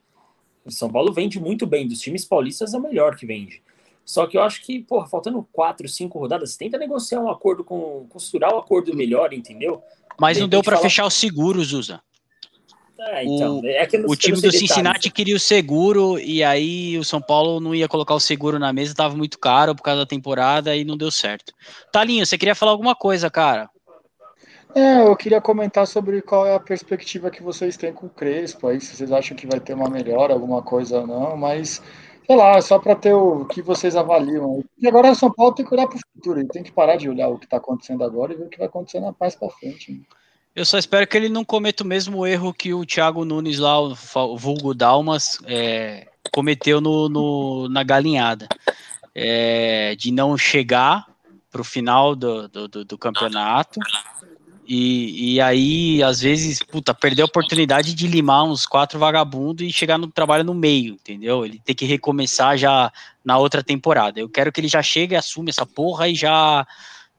[0.64, 3.62] O São Paulo vende muito bem, dos times paulistas é o melhor que vende.
[4.04, 8.06] Só que eu acho que, porra, faltando quatro, cinco rodadas, tenta negociar um acordo com.
[8.08, 9.82] costurar um acordo melhor, entendeu?
[10.20, 12.00] mas não De deu para falar- fechar os seguros, usa.
[13.08, 13.60] É, então.
[13.60, 15.12] O- é O eu time não sei do Cincinnati detalhes.
[15.12, 18.94] queria o seguro e aí o São Paulo não ia colocar o seguro na mesa,
[18.94, 21.52] tava muito caro por causa da temporada e não deu certo.
[21.90, 23.68] Talinho, você queria falar alguma coisa, cara?
[24.74, 28.68] É, eu queria comentar sobre qual é a perspectiva que vocês têm com o Crespo
[28.68, 31.82] aí, se vocês acham que vai ter uma melhora, alguma coisa ou não, mas
[32.26, 34.64] sei lá, só para ter o que vocês avaliam.
[34.78, 36.96] E agora o São Paulo tem que olhar para o futuro, ele tem que parar
[36.96, 39.34] de olhar o que está acontecendo agora e ver o que vai acontecer na paz
[39.34, 39.92] para frente.
[39.92, 39.98] né?
[40.54, 43.80] Eu só espero que ele não cometa o mesmo erro que o Thiago Nunes lá,
[43.80, 43.94] o
[44.36, 48.48] vulgo Dalmas, é, cometeu no, no- na galinhada.
[49.14, 51.06] É, de não chegar
[51.50, 53.78] para o final do, do, do- campeonato
[54.66, 59.70] e, e aí, às vezes, puta, perder a oportunidade de limar uns quatro vagabundos e
[59.72, 61.44] chegar no trabalho no meio, entendeu?
[61.44, 62.90] Ele tem que recomeçar já
[63.22, 64.18] na outra temporada.
[64.18, 66.66] Eu quero que ele já chegue, assume essa porra e já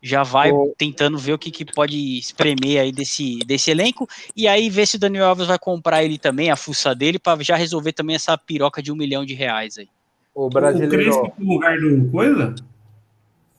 [0.05, 4.49] já vai Ô- tentando ver o que, que pode espremer aí desse, desse elenco e
[4.49, 7.55] aí ver se o Daniel Alves vai comprar ele também, a fuça dele, para já
[7.55, 9.87] resolver também essa piroca de um milhão de reais aí.
[10.35, 10.97] O O brasileiro.
[10.97, 12.53] Crespo no lugar do coisa?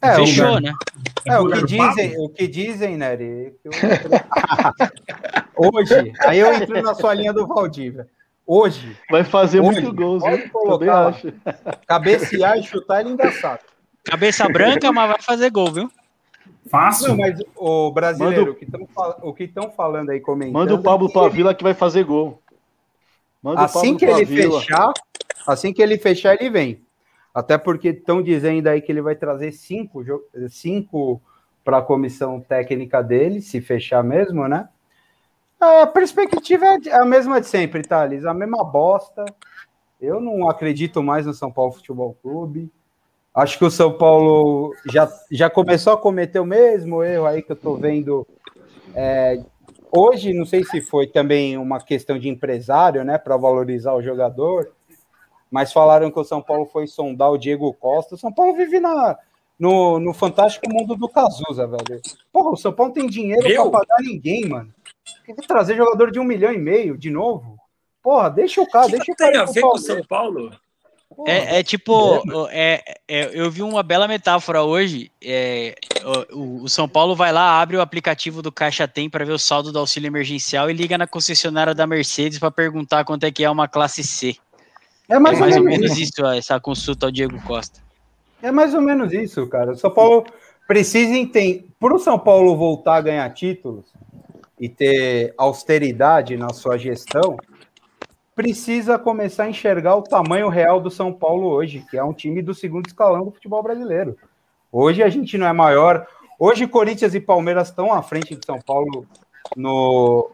[0.03, 0.75] É, o, Fechou, né?
[1.25, 3.73] é, o lugar que dizem, o que dizem, Nery, que eu-
[5.57, 8.07] Hoje, aí eu entro na sua linha do Valdívia.
[8.47, 10.47] Hoje, Vai fazer Hoje, muito gols, hein?
[10.53, 11.33] colocar Também acho.
[11.87, 13.61] cabecear e chutar ele ainda sabe.
[14.05, 15.91] Cabeça branca, mas vai fazer gol, viu?
[16.75, 17.09] Fácil.
[17.09, 18.51] Não, mas o brasileiro, Manda
[19.23, 20.53] o- que estão falando aí comentando.
[20.55, 22.41] Manda o Pablo ele- Pavila que vai fazer gol.
[23.43, 24.61] Manda o Assim Pablo que ele Pavila.
[24.61, 24.93] fechar,
[25.47, 26.83] assim que ele fechar, ele vem.
[27.35, 30.05] Até porque estão dizendo aí que ele vai trazer cinco,
[30.49, 31.21] cinco
[31.65, 34.69] para a comissão técnica dele, se fechar mesmo, né?
[35.61, 39.25] A perspectiva é a mesma de sempre, Thales, a mesma bosta.
[40.01, 42.71] Eu não acredito mais no São Paulo Futebol Clube.
[43.35, 47.51] Acho que o São Paulo já, já começou a cometer o mesmo erro aí que
[47.51, 48.25] eu tô vendo.
[48.95, 49.43] É,
[49.91, 54.71] hoje, não sei se foi também uma questão de empresário, né, para valorizar o jogador,
[55.51, 58.15] mas falaram que o São Paulo foi sondar o Diego Costa.
[58.15, 59.19] O São Paulo vive na,
[59.59, 62.01] no, no fantástico mundo do Cazuza, velho.
[62.33, 64.73] Porra, o São Paulo tem dinheiro para pagar ninguém, mano.
[65.27, 67.57] Tem que trazer jogador de um milhão e meio de novo.
[68.01, 69.43] Porra, deixa o cara, que deixa o tem cara.
[69.43, 70.51] a ver com o São Paulo?
[71.27, 75.11] É, é tipo, é, é, eu vi uma bela metáfora hoje.
[75.23, 75.75] É,
[76.33, 79.39] o, o, São Paulo vai lá, abre o aplicativo do Caixa Tem para ver o
[79.39, 83.45] saldo do auxílio emergencial e liga na concessionária da Mercedes para perguntar quanto é que
[83.45, 84.37] é uma classe C.
[85.09, 87.81] É mais, é mais ou, ou menos isso, essa consulta ao Diego Costa.
[88.43, 89.73] É mais ou menos isso, cara.
[89.73, 90.25] O São Paulo
[90.67, 91.67] precisa entender.
[91.79, 93.87] Para o São Paulo voltar a ganhar títulos
[94.59, 97.37] e ter austeridade na sua gestão,
[98.35, 102.43] precisa começar a enxergar o tamanho real do São Paulo hoje, que é um time
[102.43, 104.17] do segundo escalão do futebol brasileiro.
[104.73, 106.07] Hoje a gente não é maior.
[106.39, 109.07] Hoje Corinthians e Palmeiras estão à frente de São Paulo
[109.57, 110.31] no,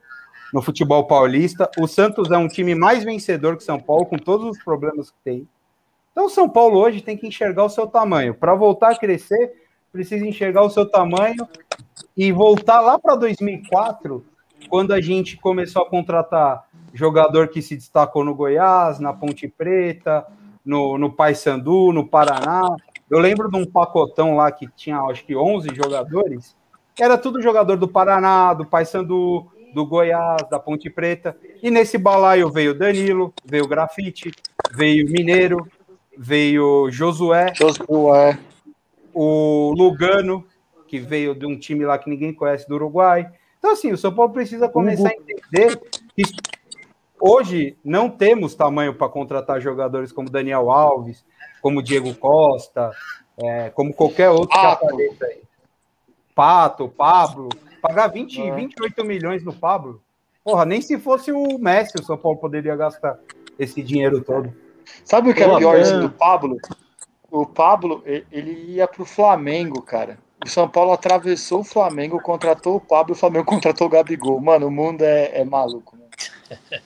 [0.52, 1.70] no futebol paulista.
[1.78, 5.18] O Santos é um time mais vencedor que São Paulo, com todos os problemas que
[5.22, 5.48] tem.
[6.12, 8.34] Então, São Paulo hoje tem que enxergar o seu tamanho.
[8.34, 9.52] Para voltar a crescer,
[9.92, 11.46] precisa enxergar o seu tamanho
[12.16, 14.24] e voltar lá para 2004,
[14.68, 20.26] quando a gente começou a contratar jogador que se destacou no Goiás, na Ponte Preta,
[20.64, 22.62] no, no Paysandu, no Paraná.
[23.10, 26.56] Eu lembro de um pacotão lá que tinha, acho que 11 jogadores.
[26.98, 31.36] Era tudo jogador do Paraná, do Paysandu, do Goiás, da Ponte Preta.
[31.62, 34.30] E nesse balaio veio Danilo, veio Grafite,
[34.72, 35.66] veio Mineiro,
[36.16, 38.38] veio Josué, Josué,
[39.14, 40.44] o Lugano,
[40.86, 43.30] que veio de um time lá que ninguém conhece do Uruguai.
[43.58, 45.80] Então, assim, o São Paulo precisa começar a entender
[46.14, 46.22] que
[47.20, 51.24] hoje não temos tamanho para contratar jogadores como Daniel Alves,
[51.60, 52.90] como Diego Costa,
[53.36, 54.80] é, como qualquer outro Pato.
[54.80, 55.42] que apareça aí.
[56.34, 57.48] Pato, Pablo,
[57.82, 58.54] pagar 20, é.
[58.54, 60.00] 28 milhões no Pablo.
[60.42, 63.18] Porra, nem se fosse o Messi o São Paulo poderia gastar
[63.58, 64.52] esse dinheiro todo.
[65.04, 66.56] Sabe o que é pior isso do Pablo?
[67.30, 70.18] O Pablo, ele ia pro Flamengo, cara.
[70.44, 74.40] O São Paulo atravessou o Flamengo, contratou o Pablo, o Flamengo contratou o Gabigol.
[74.40, 75.96] Mano, o mundo é, é maluco.
[75.96, 76.80] Né?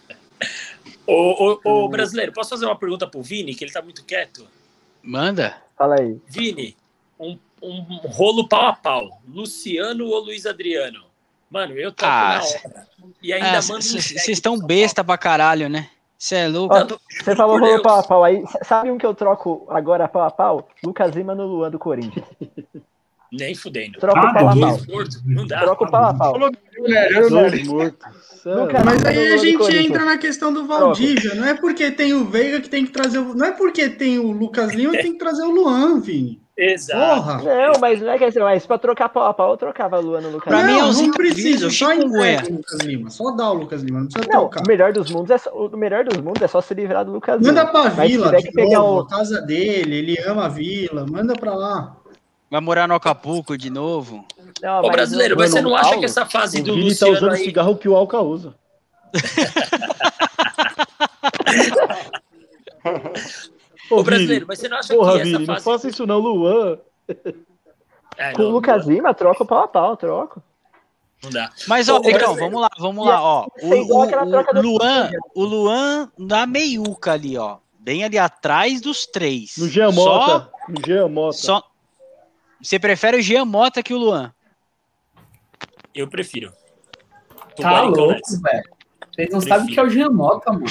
[1.07, 4.47] Ô, ô, ô, brasileiro, posso fazer uma pergunta pro Vini, que ele tá muito quieto?
[5.03, 5.57] Manda.
[5.77, 6.19] Fala aí.
[6.27, 6.77] Vini,
[7.19, 9.21] um, um rolo pau a pau.
[9.29, 11.05] Luciano ou Luiz Adriano?
[11.51, 12.87] Mano, eu toco Ah, na cê- hora.
[13.23, 15.91] E ainda Ah, mando um Vocês cheque estão besta pra caralho, né?
[16.17, 16.75] Você é louco?
[17.23, 18.43] Você falou rolo pau a pau aí.
[18.63, 20.69] Sabe um que eu troco agora pau a pau?
[20.83, 22.25] Lucas Lima no Luan do Corinthians.
[23.39, 23.99] Nem fudendo.
[23.99, 24.67] Troco Ah, pau a não dá.
[24.67, 25.23] A mortos.
[28.47, 31.35] Lucas Mas aí a gente entra na questão do Valdívia.
[31.35, 33.35] Não é porque tem o Veiga que tem que trazer o.
[33.35, 36.43] Não é porque tem o Lucas Lima que tem que trazer o Luan, Vini.
[36.57, 37.17] Exato.
[37.17, 37.43] Porra!
[37.43, 40.21] Não, mas não é que assim, mas pra trocar pau a pau, eu trocava Luan
[40.21, 40.69] no Lucas Pra Lima.
[40.73, 43.11] mim é não, não precisa, só entrega o Lucas Lima.
[43.11, 44.63] Só dá o Lucas Lima, não precisa Não, trocar.
[44.63, 47.11] o melhor dos mundos é só, o melhor dos mundos é só se livrar do
[47.11, 47.53] Lucas Lima.
[47.53, 51.35] Manda pra Mas Vila, de novo, o- a casa dele, ele ama a Vila, manda
[51.35, 51.97] pra lá.
[52.55, 54.25] Vai morar no Acapulco de novo?
[54.63, 57.07] Não, Ô, brasileiro, mas você não acha Paulo, que essa fase O do Vini tá
[57.07, 57.45] Luciano usando o aí...
[57.45, 58.55] cigarro que o Alca usa.
[63.91, 65.65] Ô, brasileiro, mas você não acha Porra, que essa Vini, não fase...
[65.65, 66.79] faça isso não, Luan.
[68.17, 70.41] É, Com não, o Lucas Lima, troco pau a pau, troco.
[71.25, 71.51] não dá.
[71.67, 72.37] Mas, ó, Ô, brasileiro.
[72.37, 73.49] vamos lá, vamos lá, ó.
[73.63, 77.57] O, o- troca o Luan, o Luan na meiuca ali, ó.
[77.81, 79.57] Bem ali atrás dos três.
[79.59, 80.51] No Jean Só, Mota.
[80.69, 81.37] No Jean Mota.
[81.37, 81.61] só...
[82.65, 84.33] Você prefere o Jean Mota que o Luan?
[85.95, 86.51] Eu prefiro.
[87.55, 88.65] Tô Tá com louco, velho.
[89.15, 90.65] Vocês não sabem o que é o Jean Mota, mano.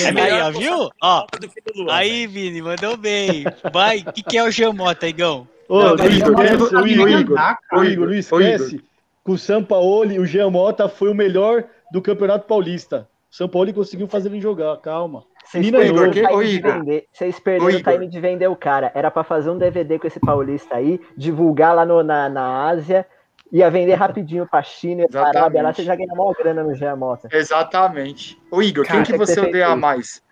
[0.00, 0.90] É Aí, melhor viu?
[1.02, 1.26] Ó,
[1.74, 3.44] o Luan, aí, Vini, mandou bem.
[3.72, 5.48] Vai, o que, que é o Jean Mota, Igão?
[5.68, 7.58] Ô, Não, não esquece, o Igor, Igor, cara.
[7.84, 8.76] Igor, não esquece
[9.24, 13.08] que o São Paulo, o Jean Mota foi o melhor do Campeonato Paulista.
[13.28, 15.24] O São Paulo conseguiu fazer ele jogar, calma.
[15.52, 16.72] Vocês Menina, perderam Igor, o que- time ô, de Igor.
[16.72, 17.06] vender.
[17.12, 17.92] Vocês perderam o Igor.
[17.92, 18.90] time de vender o cara.
[18.94, 23.06] Era pra fazer um DVD com esse paulista aí, divulgar lá no- na, na Ásia,
[23.52, 25.16] ia vender rapidinho pra China e.
[25.16, 25.62] Arábia.
[25.62, 27.28] Lá você já ganha maior grana no Jean Mota.
[27.30, 28.40] Exatamente.
[28.50, 30.22] Ô, Igor, Cara, quem que você odeia feito mais?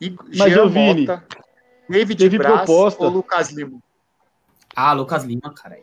[0.00, 1.24] Igor, Mas, Jean Vini, Mota,
[1.88, 3.04] David teve Braz proposta.
[3.04, 3.78] ou Lucas Lima?
[4.74, 5.78] Ah, Lucas Lima, cara.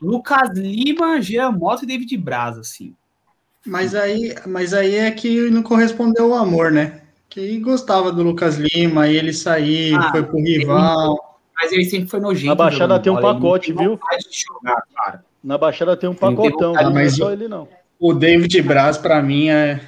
[0.00, 2.94] Lucas Lima, Jean Mota e David Braz, assim.
[3.64, 7.02] Mas aí, mas aí é que não correspondeu ao amor, né?
[7.28, 11.40] Que gostava do Lucas Lima, aí ele saiu, Ah, foi pro rival.
[11.54, 12.46] Mas ele sempre foi nojento.
[12.48, 13.98] Na Baixada tem um bola, pacote, viu?
[14.30, 15.24] jogar.
[15.42, 16.82] Na Baixada tem um pacotão, viu?
[16.82, 17.68] não é mas só o- ele não.
[17.98, 19.80] O David Braz, pra mim, é.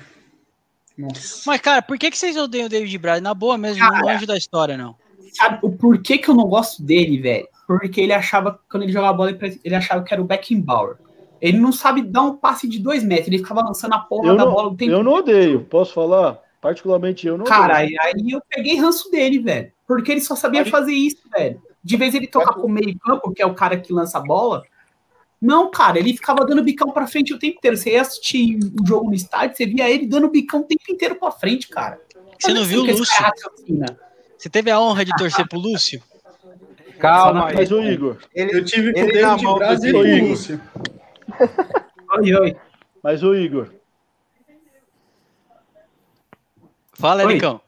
[0.97, 1.43] Nossa.
[1.47, 3.21] Mas, cara, por que, que vocês odeiam o David Braz?
[3.23, 3.99] Na boa mesmo, Cara.
[4.01, 4.97] não anjo da história, não.
[5.33, 7.47] Sabe o porquê que eu não gosto dele, velho?
[7.67, 10.97] Porque ele achava, quando ele jogava bola, ele achava que era o Beckenbauer.
[11.41, 14.37] Ele não sabe dar um passe de dois metros, ele ficava lançando a porra Eu
[14.37, 16.39] da não, bola o tempo eu não odeio, posso falar?
[16.69, 19.73] Particularmente eu não Cara, aí, aí eu peguei ranço dele, velho.
[19.87, 21.63] Porque ele só sabia fazer isso, velho.
[21.83, 24.63] De vez ele tocar pro meio campo, que é o cara que lança a bola.
[25.41, 27.75] Não, cara, ele ficava dando bicão pra frente o tempo inteiro.
[27.75, 31.15] Você ia assistir o jogo no estádio, você via ele dando bicão o tempo inteiro
[31.15, 31.99] pra frente, cara.
[32.39, 33.17] Você não viu o assim Lúcio?
[33.17, 33.99] cara raciocina.
[34.37, 36.03] Você teve a honra de torcer pro Lúcio?
[37.01, 37.55] Calma aí.
[37.55, 40.61] Mas o Igor, Eu tive com o ele na mão do com o Lúcio.
[42.19, 42.57] Oi, oi.
[43.03, 43.71] mas o Igor,
[46.99, 47.33] Fala, Oi.
[47.33, 47.61] Ericão.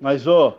[0.00, 0.58] mas ó,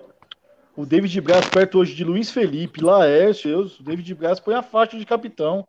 [0.76, 4.62] o David Braz perto hoje de Luiz Felipe, Laércio, eu, o David Braz põe a
[4.62, 5.68] faixa de capitão.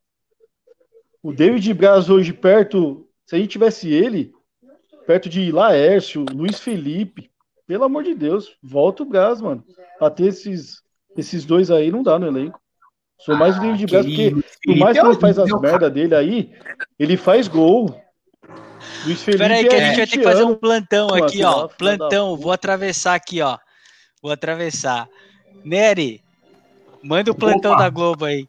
[1.22, 4.34] O David Braz hoje perto, se a gente tivesse ele,
[5.06, 7.30] perto de Laércio, Luiz Felipe,
[7.66, 9.64] pelo amor de Deus, volta o Braz, mano.
[9.98, 10.82] Pra ter esses,
[11.16, 12.61] esses dois aí não dá no elenco.
[13.16, 14.30] Sou mais o David Braz, porque
[14.62, 16.52] por mais que ele faz as merda dele aí,
[16.98, 17.98] ele faz gol.
[19.09, 21.09] Luiz Felipe Pera aí que a é gente vai ter que 20 fazer um plantão
[21.14, 21.62] aqui, ó.
[21.62, 23.56] da Plantão, vou atravessar aqui, ó.
[24.22, 25.09] Vou atravessar.
[25.64, 26.20] Nery,
[27.02, 27.84] manda o plantão Opa.
[27.84, 28.46] da Globo aí.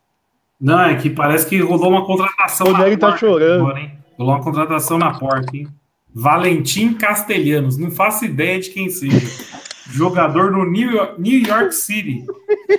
[0.59, 2.67] Não, é que parece que rolou uma contratação.
[2.67, 3.61] O na Nery tá chorando.
[3.61, 3.93] agora, hein?
[4.17, 5.67] Rolou uma contratação na porta, hein?
[6.13, 9.19] Valentim Castelhanos, não faço ideia de quem seja.
[9.91, 12.23] Jogador no New York, New York City,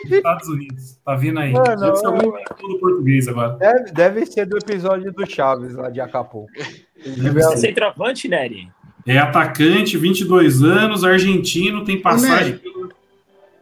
[0.04, 0.96] Estados Unidos.
[1.04, 1.52] Tá vindo aí.
[1.52, 3.56] Mano, Deve ser algum todo português agora.
[3.56, 6.52] Deve, deve ser do episódio do Chaves lá de Acapulco.
[7.04, 8.68] É centroavante, Nery?
[9.06, 12.88] É atacante, 22 anos, argentino, tem passagem pela,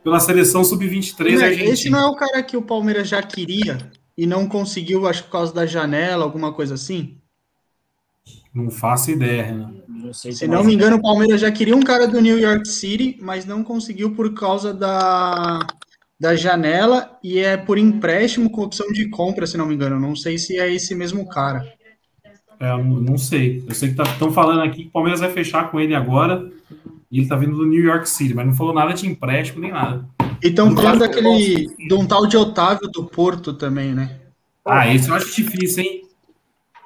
[0.03, 1.71] pela seleção sub-23 Né, argentina.
[1.71, 3.79] Esse não é o cara que o Palmeiras já queria
[4.17, 7.17] e não conseguiu, acho por causa da janela, alguma coisa assim?
[8.53, 9.75] Não faço ideia, Renan.
[9.87, 12.67] Não sei Se não me engano, o Palmeiras já queria um cara do New York
[12.67, 15.61] City, mas não conseguiu por causa da,
[16.19, 20.01] da janela e é por empréstimo com opção de compra, se não me engano.
[20.01, 21.65] Não sei se é esse mesmo cara.
[22.61, 23.65] É, não sei.
[23.69, 26.51] Eu sei que estão falando aqui que o Palmeiras vai fechar com ele agora.
[27.11, 29.73] E ele tá vindo do New York City, mas não falou nada de empréstimo nem
[29.73, 30.05] nada.
[30.43, 34.17] E estão falando daquele, de um tal de Otávio do Porto também, né?
[34.65, 36.03] Ah, esse eu acho difícil, hein?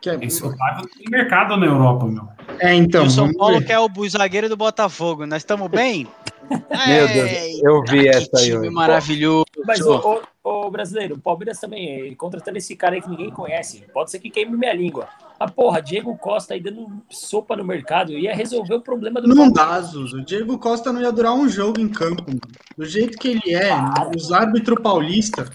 [0.01, 2.29] Que é, Esse Otávio tem mercado na Europa, meu.
[2.59, 3.66] é, então, e o São Paulo ver.
[3.66, 5.27] quer o zagueiro do Botafogo.
[5.27, 6.09] Nós estamos bem?
[6.87, 8.45] Meu Deus, eu vi que essa aí.
[8.47, 8.70] time hoje.
[8.70, 9.47] maravilhoso.
[9.64, 13.31] Mas, ô, ô, ô, brasileiro, o Palmeiras também, ele contratando esse cara aí que ninguém
[13.31, 13.85] conhece.
[13.95, 15.09] Pode ser que queime minha língua.
[15.45, 19.51] Ah, porra, Diego Costa aí dando sopa no mercado ia resolver o problema do Não
[19.51, 19.80] dá.
[19.80, 22.24] O Diego Costa não ia durar um jogo em campo.
[22.28, 22.40] mano.
[22.76, 23.72] Do jeito que ele é,
[24.16, 25.49] os árbitros paulistas.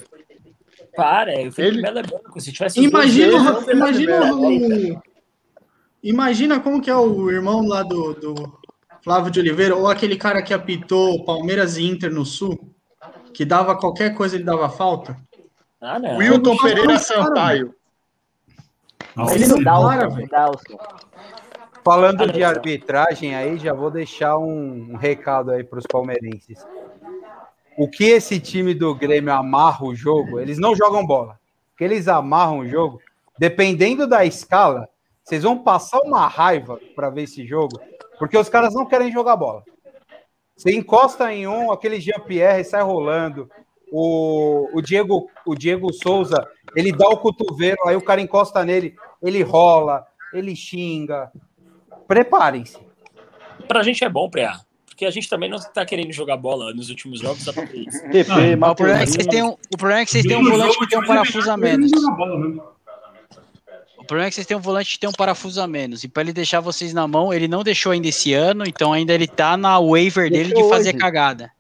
[0.95, 2.41] Para, o Felipe Ele- Melo é banco.
[2.41, 5.01] Se tivesse Imagina, dois, o- imagina, o,
[6.03, 8.59] imagina como que é o irmão lá do, do
[9.03, 12.57] Flávio de Oliveira, ou aquele cara que apitou Palmeiras e Inter no Sul,
[13.33, 15.15] que dava qualquer coisa, ele dava falta.
[15.79, 16.17] Ah, não.
[16.17, 17.73] Wilton Pereira cara, Sampaio.
[19.18, 20.59] Nossa, Ele não dá o.
[21.84, 26.63] Falando de arbitragem aí, já vou deixar um, um recado aí para os palmeirenses.
[27.76, 31.39] O que esse time do Grêmio amarra o jogo, eles não jogam bola.
[31.76, 32.99] Que eles amarram o jogo,
[33.39, 34.88] dependendo da escala,
[35.24, 37.80] vocês vão passar uma raiva para ver esse jogo,
[38.20, 39.63] porque os caras não querem jogar bola.
[40.55, 43.49] Você encosta em um, aquele Jean-Pierre sai rolando.
[43.91, 46.45] O, o, Diego, o Diego Souza,
[46.76, 51.32] ele dá o cotovelo, aí o cara encosta nele, ele rola, ele xinga.
[52.07, 52.78] Preparem-se.
[53.68, 54.61] Pra gente é bom, Preá.
[54.86, 57.88] Porque a gente também não tá querendo jogar bola nos últimos jogos, dá pra ver
[57.88, 58.01] isso.
[58.09, 60.38] TP, Não, O problema é que vocês têm um, o problema é que vocês têm
[60.38, 61.91] um volante que tem um parafuso a menos.
[63.97, 66.03] O problema é que vocês têm um volante que tem um parafuso a menos.
[66.03, 69.13] E para ele deixar vocês na mão, ele não deixou ainda esse ano, então ainda
[69.13, 71.51] ele tá na waiver dele de fazer cagada.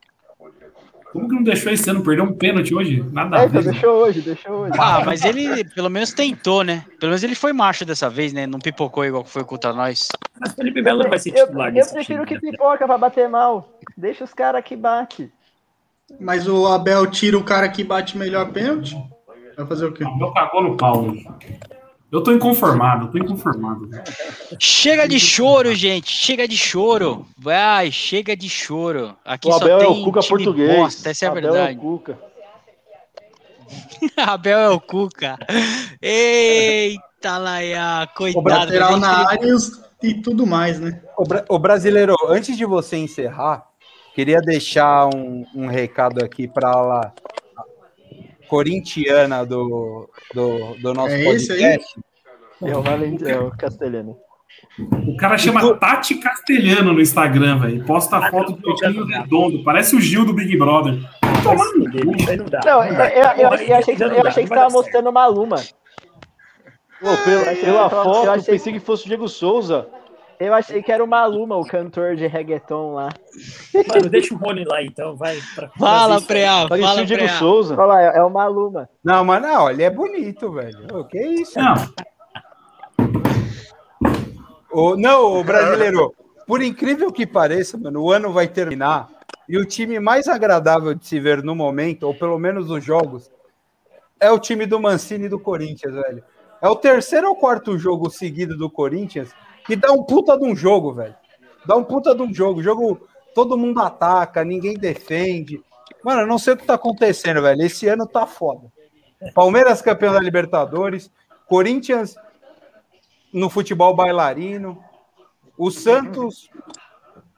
[1.17, 2.03] Como que não deixou esse ano?
[2.03, 3.03] Perdeu um pênalti hoje?
[3.11, 4.73] Nada É, deixou hoje, deixou hoje.
[4.77, 6.85] Ah, mas ele pelo menos tentou, né?
[6.99, 8.45] Pelo menos ele foi macho dessa vez, né?
[8.45, 10.09] Não pipocou igual que foi contra nós.
[10.39, 12.51] Mas Felipe Melo não vai ser Eu, titular eu nesse prefiro time, que né?
[12.51, 13.67] pipoca pra bater mal.
[13.97, 15.31] Deixa os caras que bate.
[16.19, 18.95] Mas o Abel tira o cara que bate melhor pênalti?
[19.57, 20.03] Vai fazer o quê?
[20.03, 21.27] O meu cagou no pau hoje.
[22.11, 23.89] Eu tô inconformado, eu tô inconformado.
[24.59, 26.09] Chega de choro, gente.
[26.09, 27.25] Chega de choro.
[27.37, 29.15] Vai, chega de choro.
[29.25, 30.77] Aqui O só Abel é tem o Cuca time português.
[30.77, 31.73] bosta, essa é a Abel verdade.
[31.73, 32.19] É o Cuca.
[34.15, 35.37] Abel é o Cuca.
[36.01, 38.49] Eita, Laia, O coitado.
[38.49, 39.53] lateral mas na área
[40.01, 41.01] e, tudo mais, né?
[41.17, 43.65] Ô, Bra- ô, brasileiro, antes de você encerrar,
[44.13, 47.11] Queria deixar um, um recado aqui para
[48.47, 51.59] corintiana do, do, do nosso É esse aí?
[51.61, 51.99] podcast.
[52.63, 53.21] É o, Valent...
[53.21, 54.17] é o Castelhano.
[55.07, 57.85] O cara chama Tati Castelhano no Instagram, velho.
[57.85, 59.63] Posta a foto do Toquinho redondo.
[59.63, 60.97] Parece o Gil do Big Brother.
[62.65, 65.57] Não, eu, eu, eu, achei que, eu achei que você tava mostrando uma Luma.
[66.99, 69.87] Pô, pela, pela foto, eu achei- pensei que fosse o Diego Souza.
[70.39, 73.09] Eu achei que era o Maluma, o cantor de reggaeton lá.
[73.87, 75.39] Mano, deixa o Rony lá então, vai.
[75.55, 76.21] Pra Fala.
[76.21, 77.39] Preá, fala, o Diego Preá.
[77.39, 77.73] Souza.
[77.73, 78.87] Olha lá, é, é o Maluma.
[79.03, 80.87] Não, mas não, ele é bonito, velho.
[80.93, 81.57] Ô, que isso?
[81.57, 81.75] Não,
[84.71, 86.13] Ô, não, ô, brasileiro,
[86.45, 89.09] por incrível que pareça, mano, o ano vai terminar
[89.49, 93.31] e o time mais agradável de se ver no momento, ou pelo menos nos jogos,
[94.19, 96.23] é o time do Mancini e do Corinthians, velho.
[96.61, 99.33] É o terceiro ou quarto jogo seguido do Corinthians
[99.67, 101.15] que dá um puta de um jogo, velho.
[101.65, 102.63] Dá um puta de um jogo.
[102.63, 105.61] Jogo, todo mundo ataca, ninguém defende.
[106.03, 107.61] Mano, eu não sei o que tá acontecendo, velho.
[107.61, 108.71] Esse ano tá foda.
[109.35, 111.11] Palmeiras campeão da Libertadores,
[111.47, 112.15] Corinthians
[113.33, 114.81] no futebol bailarino.
[115.57, 116.49] O Santos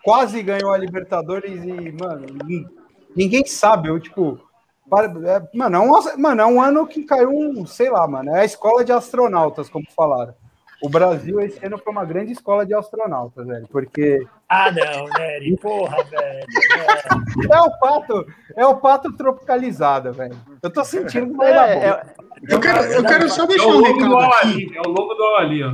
[0.03, 2.67] quase ganhou a Libertadores e, mano, nin-
[3.15, 3.87] ninguém sabe.
[3.89, 4.39] Eu, tipo,
[5.25, 8.41] é, mano, é um, mano, é um ano que caiu um, sei lá, mano, é
[8.41, 10.35] a escola de astronautas, como falaram.
[10.81, 15.57] O Brasil esse ano foi uma grande escola de astronautas, velho, porque Ah, não, Nery,
[15.57, 16.45] porra, velho.
[17.51, 18.25] é o pato,
[18.55, 20.37] é o pato tropicalizado, velho.
[20.63, 21.81] Eu tô sentindo que vai É, dar bom.
[21.81, 22.03] é-
[22.49, 24.71] Eu quero, eu quero só é deixar um recado aqui.
[24.73, 25.73] É o logo do Awali, ó.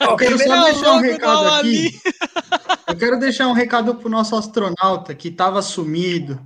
[0.00, 1.90] Eu quero É só o deixar um recado aqui.
[2.88, 6.40] Eu quero deixar um recado pro nosso astronauta que estava sumido.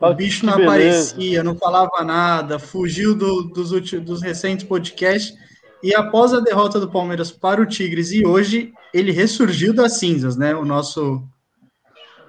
[0.00, 5.34] O bicho não aparecia, não falava nada, fugiu do- dos, ulti- dos recentes podcasts.
[5.82, 10.36] E após a derrota do Palmeiras para o Tigres, e hoje ele ressurgiu das cinzas,
[10.36, 10.54] né?
[10.54, 11.22] O nosso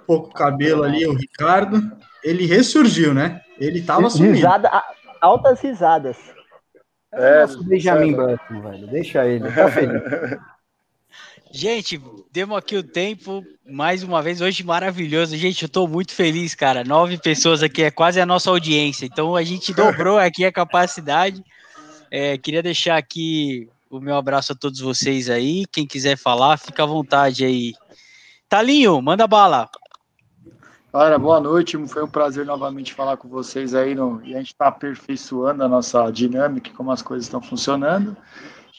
[0.05, 1.81] pouco cabelo ali, o Ricardo,
[2.23, 3.41] ele ressurgiu, né?
[3.59, 4.35] Ele estava sumido.
[4.35, 4.69] risada,
[5.21, 6.17] altas risadas.
[7.13, 8.87] É, o Benjamin Button, velho.
[8.87, 10.01] Deixa ele, tá feliz.
[11.51, 11.99] Gente,
[12.31, 15.35] demos aqui o tempo, mais uma vez, hoje maravilhoso.
[15.37, 16.83] Gente, eu tô muito feliz, cara.
[16.83, 19.05] Nove pessoas aqui, é quase a nossa audiência.
[19.05, 21.41] Então a gente dobrou aqui a capacidade.
[22.09, 25.65] É, queria deixar aqui o meu abraço a todos vocês aí.
[25.71, 27.73] Quem quiser falar, fica à vontade aí.
[28.49, 29.69] Talinho, manda bala.
[30.93, 31.77] Galera, boa noite.
[31.87, 33.93] Foi um prazer novamente falar com vocês aí.
[33.93, 34.21] No...
[34.23, 38.15] E a gente está aperfeiçoando a nossa dinâmica, como as coisas estão funcionando.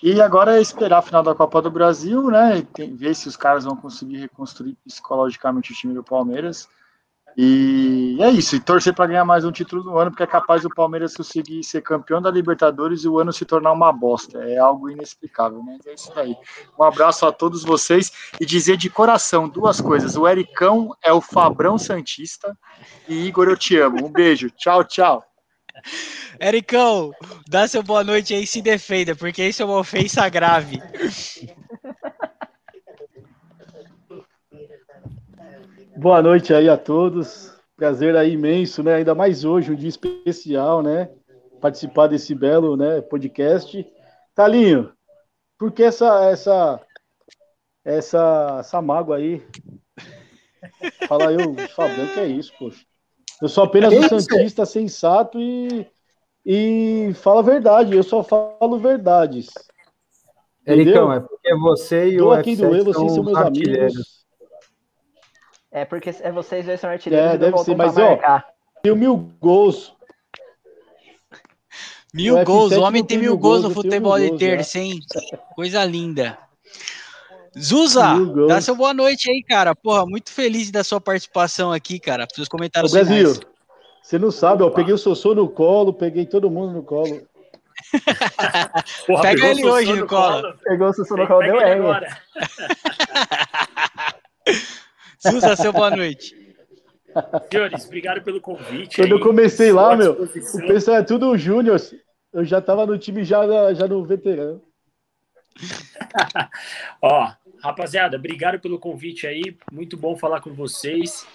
[0.03, 2.63] E agora é esperar a final da Copa do Brasil, né?
[2.73, 6.69] Tem- ver se os caras vão conseguir reconstruir psicologicamente o time do Palmeiras.
[7.41, 8.57] E é isso.
[8.57, 11.63] E torcer para ganhar mais um título no ano, porque é capaz do Palmeiras conseguir
[11.63, 14.41] ser campeão da Libertadores e o ano se tornar uma bosta.
[14.41, 16.37] É algo inexplicável, mas é isso aí.
[16.77, 18.11] Um abraço a todos vocês
[18.41, 20.17] e dizer de coração duas coisas.
[20.17, 22.59] O Ericão é o Fabrão Santista
[23.07, 24.05] e Igor, eu te amo.
[24.05, 24.51] Um beijo.
[24.51, 25.23] Tchau, tchau.
[26.41, 27.13] Ericão,
[27.47, 30.83] dá seu boa noite aí e se defenda, porque isso é uma ofensa grave.
[35.99, 37.53] Boa noite aí a todos.
[37.77, 38.95] Prazer aí imenso, né?
[38.95, 41.11] Ainda mais hoje, um dia especial, né?
[41.61, 43.85] Participar desse belo, né, podcast.
[44.33, 44.93] Talinho,
[45.59, 46.81] por que essa essa
[47.85, 49.43] essa essa mágoa aí?
[51.09, 52.85] Fala eu, Fabião, que é isso, poxa.
[53.43, 55.85] Eu sou apenas um santista sensato e
[56.47, 59.49] e fala a verdade, eu só falo verdades.
[60.65, 64.19] Ericão, é porque você e o Doa quem F7 doer, vocês são meus amigos.
[65.71, 68.47] É porque é vocês dois são artilheiros É, deve ser, mas ó, marcar.
[68.83, 69.93] tenho mil gols.
[72.15, 74.79] Mil O gols, F7 o homem tem tem mil gols gols, no futebol de terça,
[74.79, 74.99] hein?
[75.55, 76.39] Coisa linda.
[77.59, 78.15] Zuza,
[78.47, 79.75] dá seu boa noite aí, cara.
[79.75, 82.27] Porra, muito feliz da sua participação aqui, cara.
[82.33, 83.41] Seus Ô, comentários Brasil, finais.
[84.03, 87.21] você não sabe, ó, eu peguei o Sossô no colo, peguei todo mundo no colo.
[89.07, 90.55] Porra, Pega ele Sossô hoje no colo.
[90.65, 92.07] Pegou o Sussu no Pega colo, ele deu N.
[95.21, 96.35] Zuza, seu boa noite.
[97.51, 98.97] Senhores, obrigado pelo convite.
[98.97, 99.23] Quando eu aí.
[99.23, 101.81] comecei lá, meu, o pessoal é tudo júnior.
[102.33, 103.43] Eu já tava no time já,
[103.75, 104.63] já no veterano.
[107.03, 109.57] Ó, rapaziada, obrigado pelo convite aí.
[109.73, 111.27] Muito bom falar com vocês.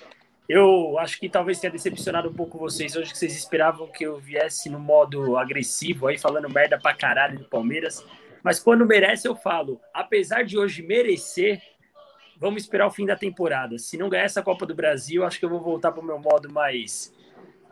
[0.47, 4.17] Eu acho que talvez tenha decepcionado um pouco vocês hoje, que vocês esperavam que eu
[4.17, 8.05] viesse no modo agressivo aí, falando merda pra caralho do Palmeiras.
[8.43, 9.79] Mas quando merece, eu falo.
[9.93, 11.61] Apesar de hoje merecer,
[12.43, 13.79] vamos esperar o fim da temporada.
[13.79, 16.51] Se não ganhar essa Copa do Brasil, acho que eu vou voltar pro meu modo
[16.51, 17.13] mais,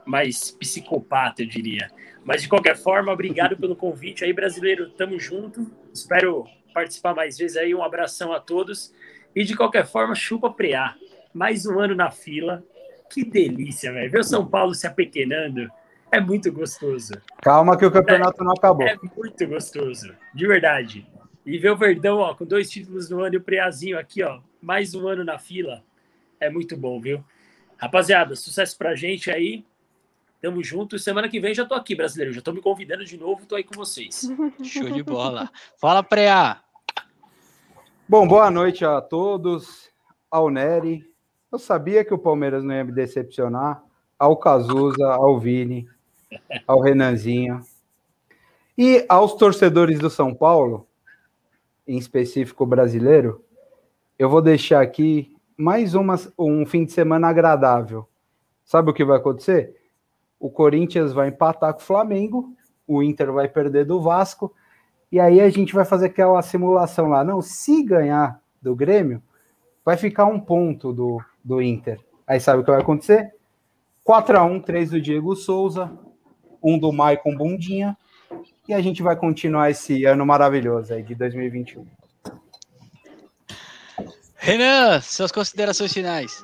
[0.06, 1.92] mais psicopata, eu diria.
[2.24, 4.90] Mas de qualquer forma, obrigado pelo convite aí, brasileiro.
[4.92, 5.70] Tamo junto.
[5.94, 7.76] Espero participar mais vezes aí.
[7.76, 8.94] Um abração a todos.
[9.36, 10.96] E de qualquer forma, chupa preá.
[11.34, 12.64] mais um ano na fila.
[13.10, 14.10] Que delícia, velho.
[14.10, 15.70] Ver o São Paulo se apequenando
[16.10, 17.12] é muito gostoso.
[17.42, 18.88] Calma que o campeonato não acabou.
[18.88, 21.06] É muito gostoso, de verdade.
[21.46, 24.40] E ver o Verdão, ó, com dois títulos no ano e o Preazinho aqui, ó,
[24.62, 25.84] mais um ano na fila,
[26.40, 27.24] é muito bom, viu?
[27.78, 29.66] Rapaziada, sucesso pra gente aí.
[30.40, 30.98] Tamo junto.
[31.00, 32.34] Semana que vem já tô aqui, brasileiro.
[32.34, 34.30] Já tô me convidando de novo, tô aí com vocês.
[34.64, 35.50] Show de bola.
[35.78, 36.64] Fala, Preá.
[38.08, 39.90] Bom, boa noite a todos.
[40.30, 41.08] Ao Nery.
[41.52, 43.84] Eu sabia que o Palmeiras não ia me decepcionar.
[44.18, 45.88] Ao Cazuza, ao Vini,
[46.68, 47.62] ao Renanzinho.
[48.78, 50.88] E aos torcedores do São Paulo,
[51.88, 53.44] em específico brasileiro,
[54.22, 58.08] eu vou deixar aqui mais uma, um fim de semana agradável.
[58.64, 59.76] Sabe o que vai acontecer?
[60.40, 62.54] O Corinthians vai empatar com o Flamengo,
[62.86, 64.54] o Inter vai perder do Vasco,
[65.12, 67.24] e aí a gente vai fazer aquela simulação lá.
[67.24, 69.24] Não, se ganhar do Grêmio,
[69.84, 72.00] vai ficar um ponto do, do Inter.
[72.28, 73.34] Aí sabe o que vai acontecer?
[74.04, 75.92] 4 a 1 3 do Diego Souza,
[76.62, 77.98] um do Maicon Bundinha,
[78.70, 82.01] e a gente vai continuar esse ano maravilhoso aí de 2021.
[84.44, 86.44] Renan, suas considerações finais.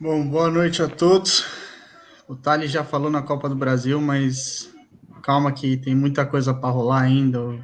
[0.00, 1.44] Bom, boa noite a todos.
[2.26, 4.74] O Thales já falou na Copa do Brasil, mas
[5.22, 7.38] calma que tem muita coisa para rolar ainda.
[7.38, 7.62] O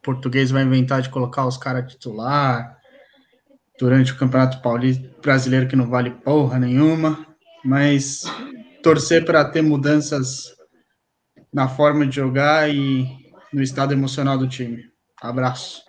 [0.00, 2.78] português vai inventar de colocar os caras titular
[3.76, 7.26] durante o Campeonato Paulista Brasileiro que não vale porra nenhuma,
[7.64, 8.22] mas
[8.84, 10.54] torcer para ter mudanças
[11.52, 13.04] na forma de jogar e
[13.52, 14.84] no estado emocional do time.
[15.20, 15.82] Abraço.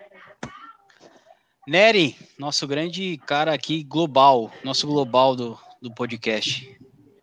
[1.66, 6.70] Nery, nosso grande cara aqui global, nosso global do, do podcast.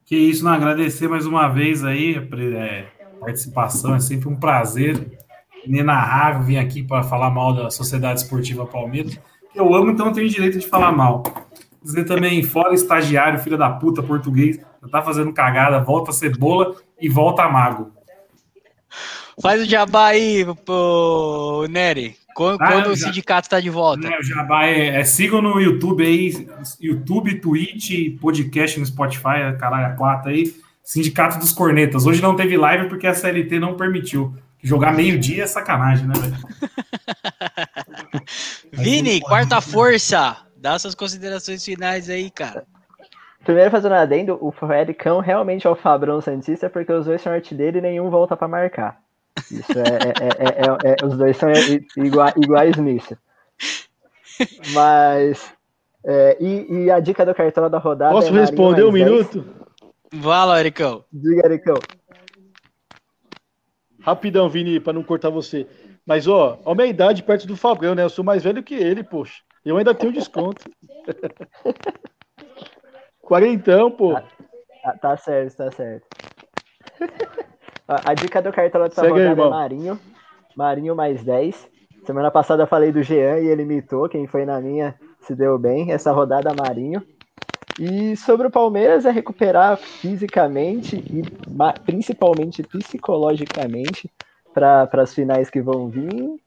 [0.04, 2.88] Que isso, não agradecer mais uma vez aí é,
[3.20, 5.20] participação, é sempre um prazer
[5.64, 9.20] inenarrável vir aqui para falar mal da Sociedade Esportiva Palmeiras.
[9.54, 11.22] Eu amo, então eu tenho direito de falar mal.
[11.84, 17.08] Dizer também, fora estagiário, filho da puta, português, já tá fazendo cagada, volta cebola e
[17.08, 17.92] volta mago.
[19.39, 22.20] Faz o jabá aí, pô, Nery.
[22.36, 24.07] Quando, ah, quando o já, sindicato está de volta?
[24.07, 26.47] É, o Jabá é, é, sigam no YouTube aí,
[26.79, 30.53] YouTube, Twitch, podcast no Spotify, caralho, a quatro aí.
[30.84, 32.05] Sindicato dos Cornetas.
[32.05, 34.36] Hoje não teve live porque a CLT não permitiu.
[34.63, 36.36] Jogar meio-dia é sacanagem, né, velho?
[38.71, 40.38] Vini, quarta força.
[40.57, 42.65] Dá suas considerações finais aí, cara.
[43.43, 47.34] Primeiro, fazendo um adendo, o Fredicão realmente é o Fabrão Santista porque os dois são
[47.34, 49.01] artilheiro e nenhum volta para marcar.
[49.51, 51.49] Isso é, é, é, os dois são
[51.97, 53.17] igua, iguais nisso.
[54.73, 55.53] Mas.
[56.39, 58.13] E, e, a dica do cartão da rodada.
[58.13, 59.45] Posso responder um minuto?
[60.23, 61.03] Lá, Ericão.
[61.11, 61.77] Diga, Ericão.
[64.01, 65.67] Rapidão, Vini, para não cortar você.
[66.05, 68.03] Mas, ó, a minha idade perto do Fabrão, né?
[68.03, 69.41] Eu sou mais velho que ele, poxa.
[69.63, 70.65] Eu ainda tenho desconto.
[73.21, 74.13] Quarentão, pô.
[74.84, 76.07] Tá, tá certo, tá certo.
[77.88, 79.99] A, dica do cartão dessa Segue rodada aí, é Marinho.
[80.55, 81.69] Marinho mais 10.
[82.05, 84.09] Semana passada eu falei do Jean e ele imitou.
[84.09, 85.91] Quem foi na minha se deu bem.
[85.91, 87.03] Essa rodada Marinho.
[87.79, 91.23] E sobre o Palmeiras é recuperar fisicamente e
[91.86, 94.09] principalmente psicologicamente
[94.53, 96.39] para as finais que vão vir.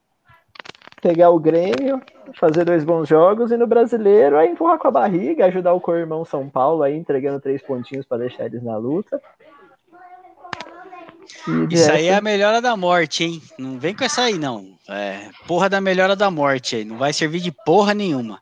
[1.01, 2.01] Pegar o Grêmio,
[2.39, 6.25] fazer dois bons jogos e no brasileiro é empurrar com a barriga, ajudar o co-irmão
[6.25, 9.21] São Paulo aí entregando três pontinhos para deixar eles na luta.
[11.69, 13.41] Isso aí é a melhora da morte, hein?
[13.57, 14.77] Não vem com essa aí, não.
[14.87, 16.85] É, porra da melhora da morte aí.
[16.85, 18.41] Não vai servir de porra nenhuma.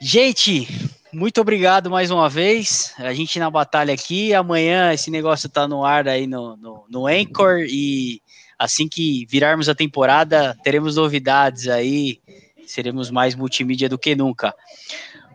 [0.00, 0.68] Gente,
[1.12, 2.92] muito obrigado mais uma vez.
[2.98, 4.34] A gente na batalha aqui.
[4.34, 7.60] Amanhã esse negócio tá no ar aí no, no, no Anchor.
[7.68, 8.22] E
[8.58, 12.20] assim que virarmos a temporada, teremos novidades aí.
[12.66, 14.54] Seremos mais multimídia do que nunca.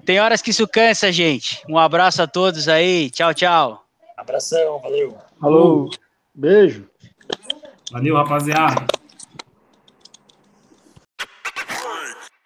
[0.06, 1.62] Tem horas que isso cansa, gente.
[1.68, 3.10] Um abraço a todos aí.
[3.10, 3.83] Tchau, tchau.
[4.18, 5.18] Abração, valeu.
[5.42, 5.90] Alô.
[6.34, 6.90] Beijo.
[7.92, 8.86] Valeu, rapaziada.